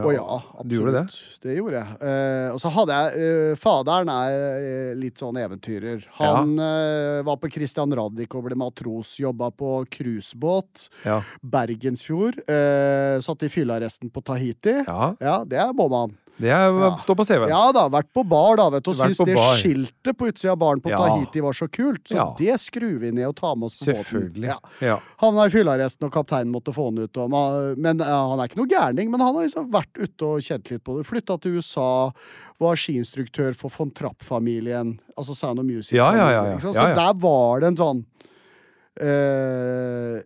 Å 0.07 0.13
ja, 0.13 0.25
absolutt. 0.37 0.69
Du 0.69 0.75
gjorde 0.77 0.93
det? 0.95 1.17
Det 1.43 1.55
gjorde 1.57 1.81
jeg. 1.81 2.51
Og 2.53 2.59
så 2.61 2.71
hadde 2.75 2.97
jeg 2.97 3.57
Faderen 3.59 4.11
er 4.11 4.95
litt 4.99 5.19
sånn 5.19 5.39
eventyrer. 5.41 6.05
Han 6.19 6.55
ja. 6.59 7.23
var 7.27 7.39
på 7.41 7.49
Christian 7.51 7.93
Radich 7.95 8.35
og 8.37 8.47
ble 8.47 8.57
matros. 8.59 9.15
Jobba 9.21 9.49
på 9.55 9.81
cruisebåt. 9.91 10.87
Ja. 11.07 11.19
Bergensfjord. 11.41 12.39
Satt 13.23 13.47
i 13.47 13.51
fyllearresten 13.51 14.13
på 14.13 14.23
Tahiti. 14.25 14.79
ja. 14.85 15.11
Ja, 15.23 15.41
det 15.47 15.63
må 15.75 15.87
man. 15.91 16.15
Det 16.39 16.49
er, 16.53 16.69
Ja. 16.69 16.89
står 17.01 17.15
på 17.17 17.25
CV-en. 17.25 17.49
Ja 17.49 17.71
da, 17.73 17.87
vært 17.89 18.11
på 18.13 18.21
bar, 18.27 18.55
da, 18.57 18.69
vet 18.69 18.83
du, 18.85 18.91
og 18.91 18.95
Vært 18.97 19.15
syns 19.15 19.25
det 19.25 19.35
bar. 19.35 19.55
skiltet 19.57 20.17
på 20.19 20.27
utsida 20.29 20.51
av 20.51 20.59
baren 20.61 20.81
på 20.81 20.89
Ja. 20.91 20.97
Tahiti 20.97 21.41
var 21.41 21.53
så 21.57 21.67
kult. 21.67 22.03
Så 22.07 22.15
Ja. 22.15 22.35
det 22.37 22.59
skrur 22.61 22.99
vi 22.99 23.09
ned 23.11 23.25
og 23.27 23.35
tar 23.35 23.55
med 23.55 23.65
oss 23.65 23.79
på 23.79 23.85
båten. 23.89 24.03
Selvfølgelig. 24.05 24.47
Ja. 24.47 24.59
Ja. 24.81 24.99
Havna 25.17 25.45
i 25.47 25.49
fyllearresten, 25.49 26.03
og 26.05 26.11
kapteinen 26.13 26.51
måtte 26.53 26.71
få 26.73 26.85
han 26.93 26.99
ut. 26.99 27.17
Og, 27.17 27.77
men 27.77 27.99
Han 27.99 28.39
er 28.39 28.47
ikke 28.47 28.57
noe 28.61 28.67
gærning, 28.69 29.09
men 29.09 29.19
han 29.19 29.33
har 29.35 29.43
liksom 29.47 29.71
vært 29.71 29.93
ute 29.97 30.21
og 30.25 30.39
kjent 30.41 30.69
litt 30.69 30.83
på 30.83 30.97
det. 30.97 31.07
Flytta 31.07 31.39
til 31.41 31.57
USA, 31.57 32.11
var 32.59 32.75
skiinstruktør 32.75 33.55
for 33.55 33.69
von 33.69 33.89
Trapp-familien, 33.91 34.99
altså 35.17 35.35
Sound 35.35 35.59
of 35.59 35.65
Music. 35.65 35.93
Ja, 35.97 36.11
ja, 36.13 36.29
ja, 36.51 36.57
Så 36.59 36.71
der 36.73 37.13
var 37.13 37.59
det 37.61 37.67
en 37.67 37.75
sånn 37.77 38.05
øh, 39.01 40.21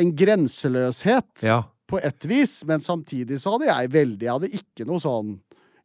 En 0.00 0.12
grenseløshet 0.16 1.42
ja. 1.42 1.62
På 1.90 2.00
et 2.00 2.26
vis, 2.30 2.60
men 2.68 2.80
samtidig 2.84 3.40
så 3.42 3.56
hadde 3.56 3.68
jeg 3.70 3.90
veldig 3.94 4.26
Jeg 4.28 4.36
hadde 4.36 4.52
ikke 4.60 4.86
noe 4.88 5.02
sånn 5.02 5.34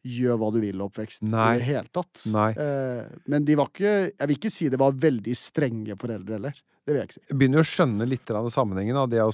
gjør 0.05 0.37
hva 0.37 0.51
du 0.53 0.59
vil-oppvekst 0.61 1.23
i 1.25 1.31
det 1.33 1.65
hele 1.65 1.89
tatt. 1.89 2.27
Eh, 2.29 3.05
men 3.33 3.45
de 3.47 3.55
var 3.57 3.71
ikke 3.71 3.93
Jeg 4.13 4.27
vil 4.29 4.35
ikke 4.37 4.51
si 4.53 4.67
det 4.69 4.77
var 4.77 4.93
veldig 5.01 5.33
strenge 5.39 5.95
foreldre 5.97 6.37
heller. 6.37 6.59
Det 6.85 6.93
vil 6.93 6.99
jeg 7.01 7.09
ikke 7.09 7.15
si. 7.17 7.37
Begynner 7.39 7.63
å 7.63 7.65
skjønne 7.65 8.05
litt 8.05 8.29
av 8.37 8.45
sammenhengen. 8.53 8.93
Da. 8.99 9.07
Det 9.09 9.23
å 9.25 9.31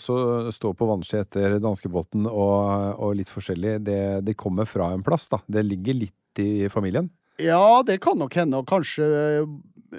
stå 0.55 0.71
på 0.79 0.87
vannski 0.87 1.19
etter 1.19 1.57
danskebåten 1.59 2.23
og, 2.29 2.95
og 3.03 3.17
litt 3.19 3.27
forskjellig, 3.33 3.73
det, 3.83 3.99
det 4.23 4.37
kommer 4.39 4.63
fra 4.69 4.93
en 4.95 5.03
plass. 5.03 5.27
da. 5.33 5.41
Det 5.51 5.65
ligger 5.67 5.99
litt 6.05 6.39
i 6.39 6.69
familien. 6.71 7.09
Ja, 7.43 7.81
det 7.83 7.99
kan 8.05 8.15
nok 8.21 8.35
hende, 8.39 8.61
og 8.63 8.69
kanskje 8.71 9.03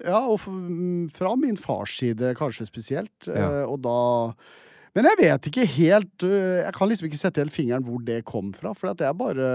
Ja, 0.06 0.22
og 0.24 0.40
mm, 0.48 1.10
fra 1.12 1.34
min 1.36 1.58
fars 1.60 1.98
side 2.00 2.32
kanskje 2.38 2.64
spesielt. 2.70 3.28
Ja. 3.28 3.50
eh, 3.60 3.68
Og 3.68 3.82
da 3.84 3.98
Men 4.94 5.06
jeg 5.08 5.16
vet 5.22 5.46
ikke 5.48 5.64
helt 5.72 6.24
øh, 6.28 6.58
Jeg 6.66 6.72
kan 6.76 6.88
liksom 6.90 7.06
ikke 7.08 7.16
sette 7.20 7.40
helt 7.40 7.52
fingeren 7.54 7.84
hvor 7.86 8.02
det 8.04 8.18
kom 8.28 8.50
fra. 8.52 8.74
For 8.76 8.90
at 8.92 9.00
jeg 9.00 9.16
bare 9.16 9.46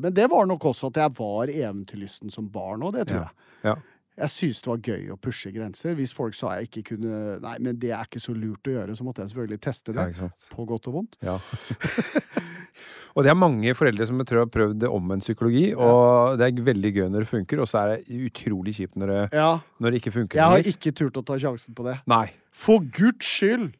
Men 0.00 0.14
det 0.16 0.30
var 0.32 0.46
nok 0.48 0.64
også 0.72 0.88
at 0.88 0.96
jeg 1.02 1.12
var 1.18 1.52
eventyrlysten 1.52 2.32
som 2.32 2.48
barn 2.52 2.80
òg, 2.82 2.94
det 2.96 3.08
tror 3.10 3.18
Ja. 3.18 3.26
jeg. 3.28 3.70
Ja. 3.72 3.74
Jeg 4.22 4.28
syntes 4.28 4.58
det 4.60 4.68
var 4.68 4.80
gøy 4.84 5.04
å 5.08 5.16
pushe 5.16 5.50
grenser. 5.54 5.94
Hvis 5.96 6.10
folk 6.12 6.34
sa 6.36 6.50
jeg 6.58 6.68
ikke 6.68 6.82
kunne 6.90 7.38
Nei, 7.40 7.54
men 7.64 7.78
det 7.80 7.90
er 7.96 8.04
ikke 8.04 8.20
så 8.20 8.34
lurt 8.36 8.68
å 8.68 8.74
gjøre, 8.74 8.96
så 8.96 9.04
måtte 9.06 9.22
jeg 9.24 9.30
selvfølgelig 9.32 9.60
teste 9.64 9.94
det. 9.96 10.04
Ja. 10.20 10.28
På 10.52 10.66
godt 10.68 10.88
og 10.90 10.98
vondt. 10.98 11.16
Ja. 11.24 11.38
og 13.16 13.24
det 13.24 13.32
er 13.32 13.38
mange 13.40 13.72
foreldre 13.76 14.06
som 14.08 14.20
jeg 14.20 14.28
tror 14.28 14.42
har 14.44 14.50
prøvd 14.52 14.84
omvendt 14.88 15.24
psykologi, 15.24 15.64
og 15.74 16.36
det 16.40 16.48
er 16.48 16.64
veldig 16.68 16.92
gøy 16.96 17.08
når 17.12 17.24
det 17.24 17.30
funker, 17.32 17.62
og 17.64 17.68
så 17.72 17.82
er 17.82 17.94
det 17.96 18.20
utrolig 18.28 18.76
kjipt 18.78 18.96
når 19.00 19.12
det, 19.14 19.22
Ja. 19.40 19.50
når 19.80 19.90
det 19.96 20.00
ikke 20.02 20.14
funker. 20.16 20.40
Jeg 20.40 20.52
har 20.54 20.70
ikke 20.74 20.92
turt 21.02 21.16
å 21.20 21.24
ta 21.24 21.38
sjansen 21.40 21.74
på 21.76 21.84
det. 21.88 21.96
Nei. 22.06 22.26
For 22.52 22.80
guds 22.84 23.24
skyld! 23.26 23.72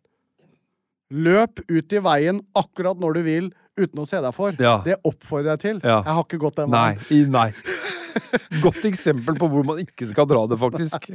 Løp 1.12 1.61
ut 1.69 1.92
i 1.92 2.00
veien 2.02 2.40
akkurat 2.57 2.97
når 3.00 3.19
du 3.19 3.23
vil, 3.26 3.50
uten 3.76 4.00
å 4.02 4.07
se 4.09 4.21
deg 4.25 4.33
for. 4.37 4.57
Ja. 4.61 4.78
Det 4.85 4.97
oppfordrer 5.09 5.54
jeg 5.54 5.62
til. 5.66 5.81
Ja. 5.85 5.99
Jeg 6.07 6.16
har 6.19 6.25
ikke 6.26 6.40
gått 6.47 6.59
den 6.62 6.73
Nei. 6.73 6.87
veien. 6.97 7.07
I, 7.12 7.21
nei. 7.28 7.49
Godt 8.64 8.83
eksempel 8.88 9.37
på 9.40 9.49
hvor 9.52 9.64
man 9.64 9.78
ikke 9.85 10.09
skal 10.11 10.26
dra 10.28 10.42
det, 10.50 10.59
faktisk. 10.61 11.09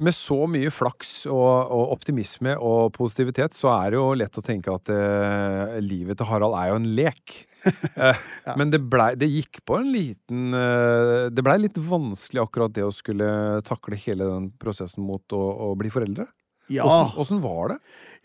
Med 0.00 0.14
så 0.16 0.38
mye 0.48 0.70
flaks 0.72 1.26
og, 1.28 1.72
og 1.76 1.90
optimisme 1.92 2.54
og 2.56 2.86
positivitet, 2.96 3.52
så 3.52 3.68
er 3.74 3.92
det 3.92 3.98
jo 3.98 4.06
lett 4.16 4.38
å 4.40 4.44
tenke 4.46 4.72
at 4.72 4.88
eh, 4.94 5.74
livet 5.84 6.16
til 6.16 6.28
Harald 6.30 6.56
er 6.56 6.70
jo 6.70 6.78
en 6.80 6.86
lek. 6.96 7.34
Eh, 7.68 8.22
Men 8.56 8.72
det, 8.72 8.80
blei- 8.88 9.12
det 9.20 9.28
gikk 9.28 9.60
på 9.68 9.76
en 9.76 9.90
liten 9.92 10.54
eh, 10.56 11.26
Det 11.28 11.44
blei 11.44 11.58
litt 11.60 11.76
vanskelig 11.76 12.40
akkurat 12.46 12.72
det 12.72 12.86
å 12.86 12.94
skulle 12.96 13.28
takle 13.68 13.98
hele 14.00 14.24
den 14.24 14.46
prosessen 14.56 15.04
mot 15.04 15.36
å, 15.36 15.42
å 15.68 15.74
bli 15.76 15.92
foreldre. 15.92 16.24
Ja. 16.70 16.84
Åssen, 16.86 17.18
åssen 17.24 17.40
var 17.42 17.72
det? 17.74 17.78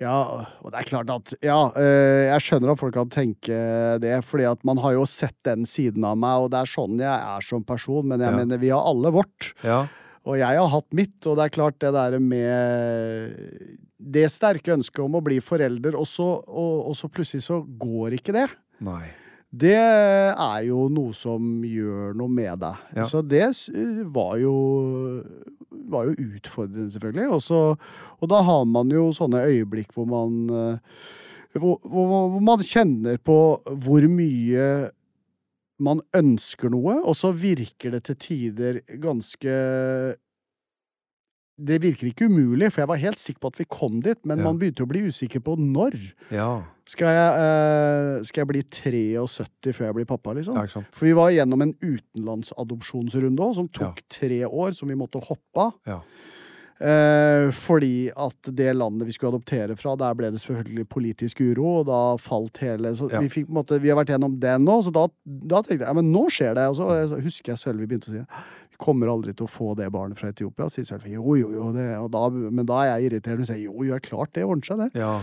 Ja, 0.03 0.15
og 0.61 0.71
det 0.73 0.81
er 0.81 0.87
klart 0.89 1.09
at 1.13 1.33
Ja, 1.41 1.71
øh, 1.71 2.23
jeg 2.29 2.43
skjønner 2.43 2.73
at 2.73 2.79
folk 2.81 2.93
kan 2.97 3.09
tenke 3.13 3.59
det, 4.03 4.17
fordi 4.27 4.43
at 4.49 4.63
man 4.67 4.77
har 4.83 4.91
jo 4.97 5.05
sett 5.07 5.37
den 5.47 5.63
siden 5.65 6.03
av 6.05 6.17
meg, 6.19 6.43
og 6.45 6.51
det 6.51 6.59
er 6.61 6.71
sånn 6.73 6.99
jeg 6.99 7.07
er 7.35 7.41
som 7.47 7.63
person, 7.63 8.05
men 8.11 8.19
jeg 8.19 8.29
Ja. 8.33 8.37
mener, 8.37 8.57
vi 8.61 8.69
har 8.75 8.83
alle 8.85 9.11
vårt. 9.15 9.53
Ja. 9.63 9.85
Og 10.25 10.37
jeg 10.39 10.57
har 10.57 10.67
hatt 10.73 10.87
mitt, 10.97 11.19
og 11.29 11.37
det 11.37 11.45
er 11.45 11.53
klart 11.55 11.79
det 11.79 11.93
der 11.93 12.19
med 12.19 13.35
det 13.99 14.27
sterke 14.33 14.73
ønsket 14.75 15.03
om 15.05 15.15
å 15.17 15.23
bli 15.23 15.39
forelder, 15.39 15.95
og 15.97 16.05
så, 16.09 16.27
og, 16.45 16.87
og 16.89 16.95
så 16.97 17.09
plutselig 17.09 17.45
så 17.47 17.61
går 17.79 18.17
ikke 18.19 18.33
det. 18.35 18.47
Nei. 18.85 19.05
Det 19.55 19.75
er 19.77 20.61
jo 20.67 20.87
noe 20.91 21.13
som 21.15 21.61
gjør 21.63 22.15
noe 22.17 22.31
med 22.31 22.59
deg. 22.63 22.87
Ja. 22.97 23.05
Så 23.07 23.21
det 23.23 23.47
var 24.15 24.39
jo 24.41 24.55
var 25.85 26.09
jo 26.09 26.15
utfordrende, 26.17 26.89
selvfølgelig. 26.91 27.27
Og, 27.35 27.41
så, 27.45 27.61
og 28.19 28.31
da 28.31 28.41
har 28.47 28.65
man 28.69 28.91
jo 28.93 29.11
sånne 29.15 29.43
øyeblikk 29.45 29.93
hvor 29.95 30.07
man 30.09 30.37
eh, 30.49 30.99
hvor, 31.61 31.79
hvor 31.87 32.39
man 32.43 32.63
kjenner 32.65 33.19
på 33.21 33.37
hvor 33.85 34.07
mye 34.11 34.67
man 35.83 35.99
ønsker 36.15 36.71
noe, 36.71 37.01
og 37.03 37.15
så 37.19 37.33
virker 37.35 37.95
det 37.95 38.05
til 38.07 38.19
tider 38.19 38.79
ganske 39.03 39.55
Det 41.57 41.77
virker 41.81 42.09
ikke 42.09 42.27
umulig, 42.27 42.67
for 42.73 42.81
jeg 42.81 42.87
var 42.89 42.99
helt 42.99 43.19
sikker 43.21 43.39
på 43.39 43.47
at 43.53 43.59
vi 43.61 43.65
kom 43.71 44.01
dit, 44.03 44.19
men 44.27 44.37
Ja. 44.39 44.43
man 44.43 44.57
begynte 44.59 44.83
å 44.83 44.89
bli 44.89 45.05
usikker 45.07 45.39
på 45.39 45.55
når. 45.57 45.95
Ja. 46.29 46.63
Skal 46.85 47.07
jeg, 47.07 47.31
eh, 47.39 48.23
skal 48.27 48.41
jeg 48.43 48.47
bli 48.47 48.61
73 48.63 49.71
før 49.73 49.85
jeg 49.87 49.95
blir 49.95 50.05
pappa, 50.05 50.33
liksom? 50.35 50.55
ja. 50.59 50.67
For 50.91 51.05
vi 51.05 51.13
var 51.13 51.31
gjennom 51.31 51.61
en 51.63 51.73
utenlandsadopsjonsrunde 51.81 53.39
òg, 53.39 53.55
som 53.55 53.67
tok 53.69 54.01
tre 54.09 54.43
år, 54.45 54.73
som 54.75 54.89
vi 54.89 54.95
måtte 54.99 55.21
hoppe 55.23 55.55
av. 55.69 55.73
Ja. 55.87 56.01
Eh, 56.77 57.49
fordi 57.55 58.11
at 58.11 58.49
det 58.53 58.73
landet 58.75 59.07
vi 59.07 59.13
skulle 59.15 59.31
adoptere 59.31 59.77
fra, 59.79 59.95
der 59.95 60.13
ble 60.13 60.29
det 60.29 60.41
selvfølgelig 60.41 60.89
politisk 60.91 61.39
uro, 61.39 61.79
og 61.79 61.85
da 61.87 62.17
falt 62.19 62.57
hele 62.59 62.91
Så 62.93 63.07
vi, 63.09 63.29
fikk, 63.31 63.47
på 63.47 63.55
måte, 63.55 63.79
vi 63.79 63.87
har 63.87 63.95
vært 63.95 64.11
gjennom 64.11 64.37
det 64.37 64.57
nå, 64.59 64.81
så 64.83 64.91
da, 64.91 65.07
da 65.25 65.61
tenkte 65.63 65.85
jeg 65.85 65.87
ja, 65.87 65.93
men 65.95 66.11
nå 66.11 66.25
skjer 66.27 66.53
det. 66.59 66.67
Og 66.67 66.75
så 66.75 67.21
husker 67.23 67.53
jeg 67.53 67.61
Sølvi 67.63 67.87
begynte 67.87 68.11
å 68.11 68.17
si 68.17 68.25
kommer 68.81 69.07
aldri 69.11 69.33
til 69.35 69.45
å 69.47 69.51
få 69.51 69.73
det 69.77 69.87
barnet 69.93 70.17
fra 70.19 70.29
Etiopia. 70.33 70.67
Sier 70.69 70.85
selv 70.87 71.05
jo, 71.07 71.35
jo, 71.39 71.49
jo. 71.55 71.71
Det, 71.75 71.85
og 71.99 72.09
da, 72.13 72.23
men 72.29 72.65
da 72.65 72.81
er 72.83 72.89
jeg 72.99 73.09
irriterende 73.11 73.45
og 73.45 73.51
sier 73.51 73.61
jo, 73.65 73.73
jo, 73.83 73.91
det 73.93 73.99
er 74.01 74.09
klart 74.09 74.33
det 74.37 74.43
ordner 74.45 74.65
seg, 74.69 74.81
det. 74.85 75.01
ja. 75.01 75.19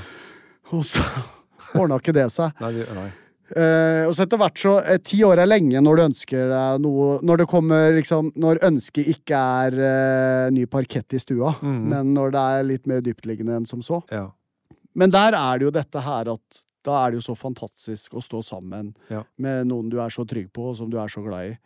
Og 0.72 0.84
så 0.88 1.02
ordna 1.80 1.98
ikke 2.00 2.14
det 2.16 2.28
seg. 2.32 2.54
Nei, 2.62 2.72
nei. 2.96 3.10
Uh, 3.52 4.06
og 4.08 4.14
så 4.16 4.24
etter 4.24 4.38
hvert 4.40 4.56
så 4.62 4.70
uh, 4.80 4.94
Ti 5.04 5.18
år 5.28 5.42
er 5.42 5.48
lenge 5.50 5.80
når 5.84 5.98
du 5.98 6.02
ønsker 6.06 6.46
deg 6.48 6.78
noe 6.80 7.18
Når 7.20 7.42
det 7.42 7.46
kommer 7.50 7.90
liksom 7.92 8.30
Når 8.40 8.62
ønsket 8.64 9.10
ikke 9.12 9.36
er 9.66 9.76
uh, 9.76 10.46
ny 10.54 10.62
parkett 10.72 11.12
i 11.12 11.20
stua, 11.20 11.50
Mhm. 11.60 11.82
men 11.90 12.14
når 12.16 12.32
det 12.32 12.44
er 12.54 12.64
litt 12.70 12.86
mer 12.88 13.02
dyptliggende 13.04 13.58
enn 13.58 13.66
som 13.68 13.82
så. 13.84 13.98
Ja. 14.08 14.30
Men 14.96 15.12
der 15.12 15.36
er 15.36 15.58
det 15.60 15.66
jo 15.68 15.74
dette 15.74 16.00
her 16.06 16.32
at 16.32 16.62
da 16.82 16.96
er 17.04 17.12
det 17.12 17.20
jo 17.20 17.26
så 17.28 17.36
fantastisk 17.38 18.16
å 18.16 18.22
stå 18.24 18.40
sammen 18.42 18.94
Ja. 19.12 19.20
med 19.38 19.68
noen 19.68 19.90
du 19.92 19.98
er 20.00 20.08
så 20.10 20.24
trygg 20.26 20.48
på, 20.52 20.70
og 20.72 20.76
som 20.80 20.88
du 20.90 20.96
er 20.98 21.12
så 21.12 21.20
glad 21.22 21.52
i. 21.52 21.58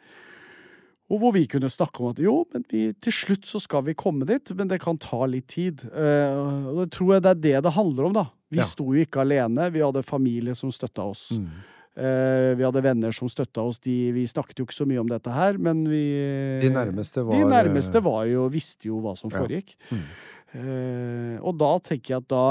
Og 1.06 1.20
hvor 1.22 1.32
vi 1.36 1.44
kunne 1.46 1.68
snakke 1.70 2.02
om 2.02 2.10
at 2.10 2.18
jo, 2.18 2.40
men 2.52 2.64
vi, 2.70 2.88
til 2.98 3.12
slutt 3.14 3.46
så 3.46 3.60
skal 3.62 3.84
vi 3.86 3.94
komme 3.94 4.26
dit, 4.26 4.50
men 4.58 4.66
det 4.66 4.80
kan 4.82 4.98
ta 4.98 5.20
litt 5.30 5.46
tid. 5.52 5.84
Uh, 5.94 6.66
og 6.72 6.80
det 6.82 6.88
tror 6.96 7.12
jeg 7.14 7.22
det 7.22 7.30
er 7.30 7.40
det 7.44 7.60
det 7.68 7.72
handler 7.76 8.08
om, 8.08 8.12
da. 8.16 8.24
Vi 8.50 8.58
Ja. 8.58 8.66
sto 8.66 8.88
jo 8.94 9.04
ikke 9.04 9.22
alene, 9.22 9.70
vi 9.70 9.80
hadde 9.84 10.02
familie 10.02 10.54
som 10.58 10.70
støtta 10.74 11.04
oss. 11.06 11.28
Mm. 11.38 11.46
Uh, 11.96 12.50
vi 12.58 12.64
hadde 12.66 12.82
venner 12.82 13.14
som 13.14 13.28
støtta 13.30 13.62
oss. 13.62 13.78
De, 13.86 14.10
vi 14.12 14.26
snakket 14.26 14.58
jo 14.58 14.66
ikke 14.66 14.74
så 14.82 14.86
mye 14.86 14.98
om 15.00 15.06
dette 15.08 15.30
her, 15.32 15.56
men 15.58 15.84
vi 15.88 16.02
De 16.66 16.70
nærmeste 16.74 17.22
var 17.24 17.38
De 17.38 17.44
nærmeste 17.54 18.02
var 18.02 18.26
jo, 18.26 18.48
visste 18.52 18.90
jo 18.90 18.98
hva 19.00 19.14
som 19.16 19.30
Ja. 19.30 19.38
foregikk. 19.38 19.76
Mm. 19.92 20.02
Uh, 20.56 21.36
og 21.42 21.56
da 21.58 21.70
tenker 21.84 22.14
jeg 22.14 22.22
at 22.22 22.28
da 22.30 22.42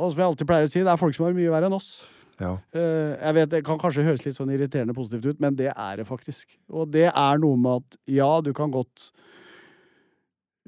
Og 0.00 0.10
som 0.12 0.18
jeg 0.20 0.26
alltid 0.26 0.46
pleier 0.48 0.66
å 0.66 0.70
si, 0.70 0.80
det 0.82 0.88
er 0.90 0.96
folk 1.00 1.14
som 1.14 1.26
har 1.28 1.34
mye 1.36 1.52
verre 1.52 1.66
enn 1.70 1.76
oss. 1.76 2.06
Ja. 2.40 2.58
Eh, 2.74 3.16
jeg 3.22 3.34
vet, 3.34 3.48
Det 3.50 3.64
kan 3.64 3.78
kanskje 3.78 4.04
høres 4.04 4.24
litt 4.26 4.36
sånn 4.36 4.50
irriterende 4.52 4.94
positivt 4.94 5.24
ut, 5.26 5.40
men 5.40 5.54
det 5.56 5.72
er 5.76 5.96
det 5.96 6.06
faktisk. 6.06 6.56
Og 6.70 6.90
det 6.92 7.06
er 7.14 7.38
noe 7.38 7.56
med 7.56 7.80
at 7.82 7.96
ja, 8.06 8.40
du 8.40 8.52
kan 8.52 8.70
godt 8.70 9.10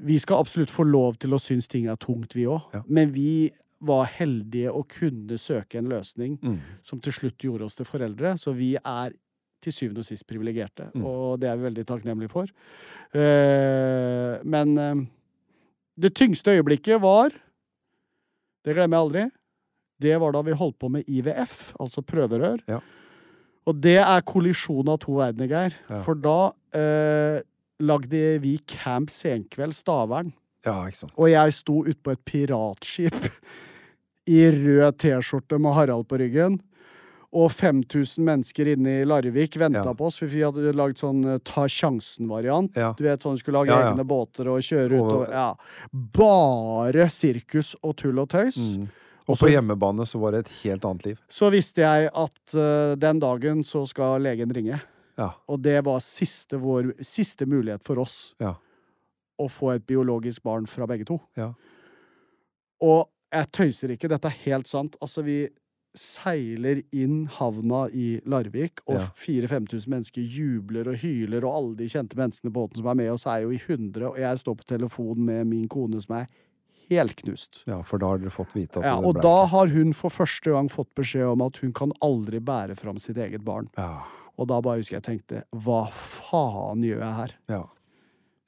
Vi 0.01 0.17
skal 0.19 0.39
absolutt 0.39 0.71
få 0.71 0.85
lov 0.87 1.17
til 1.19 1.31
å 1.35 1.41
synes 1.43 1.67
ting 1.69 1.89
er 1.91 1.97
tungt, 1.97 2.33
vi 2.35 2.45
òg. 2.47 2.63
Ja. 2.73 2.83
Men 2.87 3.11
vi 3.13 3.51
var 3.83 4.05
heldige 4.07 4.71
og 4.73 4.89
kunne 4.89 5.37
søke 5.39 5.79
en 5.79 5.89
løsning 5.91 6.39
Mm. 6.41 6.61
som 6.85 7.01
til 7.01 7.13
slutt 7.13 7.39
gjorde 7.39 7.65
oss 7.65 7.75
til 7.75 7.85
foreldre. 7.85 8.37
Så 8.39 8.55
vi 8.55 8.77
er 8.77 9.11
til 9.61 9.73
syvende 9.73 9.99
og 9.99 10.05
sist 10.05 10.25
privilegerte, 10.27 10.93
Mm. 10.95 11.05
og 11.05 11.41
det 11.41 11.49
er 11.51 11.57
vi 11.57 11.69
veldig 11.69 11.85
takknemlige 11.87 12.31
for. 12.31 12.47
Eh, 13.13 14.39
men 14.45 14.79
eh, 14.79 14.95
det 15.99 16.15
tyngste 16.15 16.55
øyeblikket 16.57 17.01
var 17.01 17.31
Det 18.65 18.75
glemmer 18.77 18.99
jeg 18.99 19.05
aldri. 19.07 19.31
Det 20.00 20.14
var 20.23 20.33
da 20.37 20.43
vi 20.47 20.52
holdt 20.55 20.78
på 20.78 20.88
med 20.95 21.09
IVF, 21.11 21.73
altså 21.81 22.02
prøverør. 22.07 22.61
Ja. 22.71 22.81
Og 23.69 23.81
det 23.83 23.97
er 24.00 24.23
kollisjon 24.25 24.88
av 24.88 25.00
to 25.02 25.17
verdener, 25.19 25.49
Geir. 25.50 25.75
Ja. 25.90 26.02
For 26.07 26.14
da 26.14 26.37
eh, 26.73 27.40
lagde 27.85 28.23
vi 28.43 28.59
Camp 28.67 29.11
Senkveld 29.11 29.75
Stavern. 29.76 30.33
ja, 30.64 30.76
ikke 30.88 31.02
sant. 31.02 31.12
Og 31.19 31.28
jeg 31.31 31.52
sto 31.57 31.83
utpå 31.85 32.12
et 32.14 32.23
piratskip 32.25 33.19
i 34.28 34.40
rød 34.55 34.97
T-skjorte 35.02 35.59
med 35.61 35.75
Harald 35.76 36.07
på 36.09 36.19
ryggen. 36.21 36.59
Og 37.28 37.50
5000 37.52 38.25
mennesker 38.25 38.71
inne 38.73 39.02
i 39.02 39.05
Larvik 39.05 39.59
venta 39.61 39.83
Ja. 39.85 39.93
på 39.93 40.07
oss, 40.09 40.17
for 40.17 40.26
vi 40.33 40.40
hadde 40.40 40.73
lagd 40.73 40.97
sånn 40.97 41.21
eh, 41.35 41.38
Ta 41.45 41.67
sjansen-variant. 41.69 42.73
Ja. 42.78 42.95
Du 42.97 43.05
vet 43.05 43.21
sånn 43.21 43.35
vi 43.37 43.43
skulle 43.43 43.61
lage 43.67 43.75
Ja, 43.75 43.90
egne 43.93 44.07
båter 44.09 44.49
og 44.49 44.62
kjøre 44.64 44.97
ut 44.97 45.12
Og-. 45.12 45.59
Bare 46.17 47.09
sirkus 47.12 47.75
og 47.85 47.97
tull 48.00 48.19
og 48.23 48.31
tøys. 48.33 48.57
Mm. 48.78 48.88
Og 49.28 49.37
på 49.37 49.50
hjemmebane 49.52 50.06
så 50.08 50.18
var 50.23 50.32
det 50.32 50.38
et 50.47 50.52
helt 50.62 50.85
annet 50.88 51.04
liv. 51.11 51.18
Så 51.28 51.50
visste 51.52 51.82
jeg 51.85 52.08
at 52.16 52.54
uh, 52.56 52.94
den 52.97 53.20
dagen 53.20 53.61
så 53.66 53.82
skal 53.87 54.23
legen 54.25 54.54
ringe. 54.56 54.80
Ja. 55.18 55.32
Og 55.50 55.61
det 55.62 55.82
var 55.85 56.00
siste, 56.04 56.56
vår, 56.62 56.94
siste 57.04 57.44
mulighet 57.47 57.85
for 57.85 57.99
oss 58.00 58.35
Ja. 58.40 58.54
å 59.38 59.49
få 59.50 59.75
et 59.75 59.87
biologisk 59.87 60.42
barn 60.47 60.66
fra 60.66 60.87
begge 60.87 61.04
to. 61.04 61.20
Ja. 61.37 61.52
Og 62.80 63.08
jeg 63.35 63.50
tøyser 63.52 63.92
ikke, 63.94 64.08
dette 64.08 64.30
er 64.30 64.38
helt 64.47 64.66
sant. 64.70 64.97
Altså, 65.02 65.23
vi 65.26 65.49
seiler 65.99 66.82
inn 66.94 67.26
havna 67.38 67.88
i 67.90 68.20
Larvik, 68.28 68.80
og 68.87 69.00
Ja. 69.00 69.06
4000-5000 69.18 69.88
mennesker 69.88 70.23
jubler 70.23 70.88
og 70.88 70.97
hyler, 71.02 71.44
og 71.44 71.54
alle 71.56 71.76
de 71.76 71.88
kjente 71.88 72.16
menneskene 72.16 72.52
på 72.52 72.61
båten 72.61 72.76
som 72.76 72.87
er 72.87 72.94
med 72.94 73.11
oss, 73.11 73.26
er 73.26 73.42
jo 73.42 73.50
i 73.50 73.61
hundre, 73.66 74.08
og 74.12 74.18
jeg 74.18 74.38
står 74.38 74.54
på 74.61 74.64
telefon 74.68 75.25
med 75.25 75.47
min 75.47 75.66
kone 75.68 76.00
som 76.00 76.16
er 76.16 76.26
helt 76.90 77.16
knust. 77.21 77.62
ja, 77.68 77.80
for 77.87 78.00
da 78.02 78.12
har 78.12 78.23
dere 78.23 78.33
fått 78.35 78.54
vite 78.57 78.80
at 78.80 78.87
Ja, 78.88 78.97
og 78.99 79.21
da 79.23 79.47
har 79.50 79.71
hun 79.73 79.92
for 79.97 80.14
første 80.14 80.54
gang 80.54 80.71
fått 80.73 80.90
beskjed 80.99 81.26
om 81.35 81.45
at 81.47 81.61
hun 81.62 81.73
kan 81.76 81.92
aldri 82.04 82.40
bære 82.40 82.76
fram 82.78 82.99
sitt 83.02 83.16
eget 83.16 83.45
barn. 83.47 83.71
Ja. 83.76 84.04
Og 84.38 84.49
da 84.50 84.61
bare 84.62 84.83
husker 84.83 84.99
jeg 84.99 85.07
tenkte, 85.07 85.42
hva 85.50 85.87
faen 85.92 86.85
gjør 86.87 87.02
jeg 87.02 87.14
her? 87.23 87.33
Ja. 87.50 87.62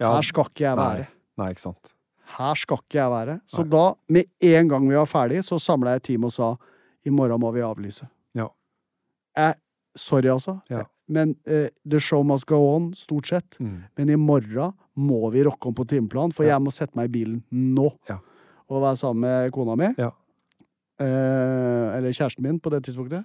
ja. 0.03 0.13
Her 0.15 0.29
skal 0.29 0.51
ikke 0.53 0.67
jeg 0.69 0.79
være. 0.79 1.09
Nei, 1.41 1.49
ikke 1.55 1.67
sant. 1.67 1.95
Her 2.37 2.61
skal 2.61 2.79
ikke 2.85 3.01
jeg 3.01 3.11
være. 3.11 3.41
Så 3.51 3.65
Nei. 3.65 3.73
da, 3.75 3.85
med 4.15 4.53
en 4.53 4.71
gang 4.71 4.87
vi 4.87 4.99
var 4.99 5.11
ferdig, 5.11 5.43
så 5.47 5.59
samla 5.59 5.97
jeg 5.97 6.07
team 6.13 6.29
og 6.29 6.35
sa 6.35 6.55
i 7.07 7.11
morgen 7.11 7.43
må 7.43 7.51
vi 7.57 7.65
avlyse. 7.65 8.07
Ja. 8.39 8.47
Jeg, 9.39 9.59
sorry, 9.99 10.31
altså. 10.31 10.61
Ja. 10.71 10.85
Men 11.11 11.35
uh, 11.51 11.67
the 11.89 11.99
show 11.99 12.23
must 12.23 12.47
go 12.47 12.61
on, 12.77 12.93
stort 12.95 13.27
sett. 13.33 13.59
Mm. 13.59 13.83
Men 13.99 14.15
i 14.15 14.19
morgen 14.21 14.77
må 15.01 15.31
vi 15.35 15.43
rocke 15.47 15.71
om 15.71 15.75
på 15.75 15.89
timeplan, 15.91 16.35
for 16.37 16.47
jeg 16.47 16.63
må 16.63 16.71
sette 16.75 16.95
meg 16.99 17.11
i 17.11 17.15
bilen 17.19 17.41
nå. 17.51 17.89
Ja. 18.11 18.21
Og 18.71 18.83
være 18.85 18.97
sammen 19.01 19.25
med 19.27 19.53
kona 19.55 19.75
mi. 19.79 19.91
Ja. 19.99 20.11
Eh, 21.01 21.87
eller 21.97 22.13
kjæresten 22.15 22.45
min 22.47 22.61
på 22.63 22.71
det 22.73 22.85
tidspunktet. 22.87 23.25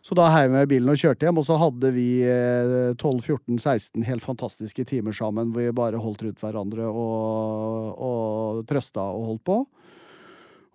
Så 0.00 0.16
da 0.16 0.30
heiv 0.32 0.46
jeg 0.48 0.52
meg 0.54 0.64
i 0.64 0.70
bilen 0.70 0.88
og 0.88 0.96
kjørte 0.96 1.26
hjem, 1.26 1.38
og 1.42 1.44
så 1.44 1.58
hadde 1.60 1.90
vi 1.92 2.06
eh, 2.24 2.94
12-14-16 2.96 4.06
helt 4.06 4.24
fantastiske 4.24 4.84
timer 4.88 5.12
sammen 5.16 5.50
hvor 5.52 5.60
vi 5.66 5.74
bare 5.76 6.00
holdt 6.00 6.22
rundt 6.24 6.40
hverandre 6.40 6.86
og, 6.88 7.90
og 8.00 8.62
trøsta 8.70 9.04
og 9.12 9.26
holdt 9.32 9.44
på. 9.50 9.58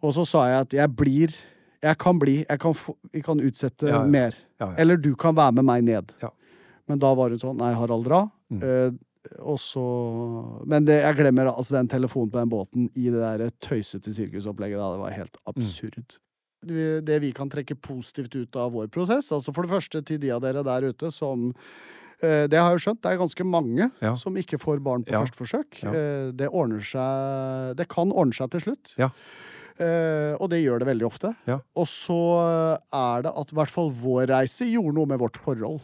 Og 0.05 0.13
så 0.13 0.27
sa 0.29 0.43
jeg 0.51 0.65
at 0.67 0.75
jeg 0.81 0.95
blir 0.99 1.33
Jeg 1.85 1.97
kan 2.01 2.17
bli. 2.17 2.39
Jeg 2.49 2.59
kan 2.61 2.73
vi 3.13 3.21
kan 3.21 3.41
utsette 3.41 3.87
Ja, 3.89 3.99
ja. 3.99 4.05
mer. 4.09 4.33
Ja. 4.61 4.71
Eller 4.77 4.97
du 4.97 5.11
kan 5.15 5.35
være 5.37 5.53
med 5.57 5.65
meg 5.65 5.83
ned. 5.85 6.13
Ja. 6.21 6.29
Men 6.89 6.99
da 7.01 7.11
var 7.17 7.29
hun 7.33 7.41
sånn 7.41 7.57
Nei, 7.57 7.73
Harald, 7.77 8.05
dra. 8.05 8.23
Mm. 8.49 8.97
Eh, 9.25 9.39
og 9.41 9.57
så 9.59 9.83
Men 10.67 10.85
det, 10.85 11.01
jeg 11.03 11.15
glemmer 11.17 11.49
altså 11.53 11.75
den 11.79 11.87
telefonen 11.91 12.31
på 12.31 12.39
den 12.41 12.49
båten 12.51 12.89
i 12.95 13.09
det 13.09 13.21
der 13.21 13.49
tøysete 13.61 14.13
sirkusopplegget. 14.13 14.77
Da. 14.77 14.91
Det 14.93 15.01
var 15.01 15.11
helt 15.17 15.37
Mm. 15.37 15.53
absurd. 15.53 16.17
Mm. 16.65 17.05
Det 17.05 17.19
vi 17.21 17.31
kan 17.31 17.49
trekke 17.49 17.75
positivt 17.79 18.33
ut 18.35 18.55
av 18.55 18.71
vår 18.73 18.87
prosess, 18.89 19.31
altså 19.31 19.53
for 19.53 19.61
det 19.63 19.69
første 19.71 20.03
til 20.03 20.17
de 20.17 20.31
av 20.31 20.41
dere 20.41 20.63
der 20.63 20.87
ute 20.89 21.11
som 21.13 21.53
eh, 22.23 22.47
det 22.47 22.57
har 22.57 22.71
jeg 22.71 22.79
jo 22.79 22.83
skjønt, 22.89 23.01
det 23.03 23.11
er 23.11 23.17
ganske 23.21 23.45
mange 23.45 23.91
Ja. 24.01 24.15
som 24.15 24.33
ikke 24.35 24.57
får 24.57 24.81
barn 24.81 25.03
på 25.03 25.11
Ja. 25.11 25.19
første 25.21 25.37
forsøk. 25.37 25.83
Ja. 25.83 25.89
Eh, 25.91 26.31
Det 26.31 26.49
ordner 26.49 26.79
seg 26.79 27.75
Det 27.77 27.87
kan 27.87 28.09
ordne 28.11 28.33
seg 28.33 28.49
til 28.51 28.61
slutt. 28.61 28.95
Ja. 28.97 29.09
Eh, 29.77 30.33
og 30.39 30.49
det 30.49 30.63
gjør 30.63 30.79
det 30.79 30.87
veldig 30.87 31.05
ofte. 31.05 31.35
Ja. 31.45 31.59
Og 31.75 31.85
så 31.85 32.15
er 32.93 33.21
det 33.23 33.31
at 33.35 33.51
i 33.51 33.55
hvert 33.55 33.69
fall 33.69 33.91
vår 33.91 34.27
reise 34.27 34.65
gjorde 34.65 34.93
noe 34.95 35.05
med 35.05 35.19
vårt 35.19 35.35
forhold. 35.37 35.81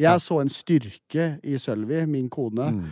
Jeg 0.00 0.20
så 0.24 0.40
en 0.42 0.48
styrke 0.52 1.38
i 1.44 1.56
Sølvi, 1.60 2.06
min 2.06 2.28
kone. 2.32 2.70
Mm. 2.72 2.84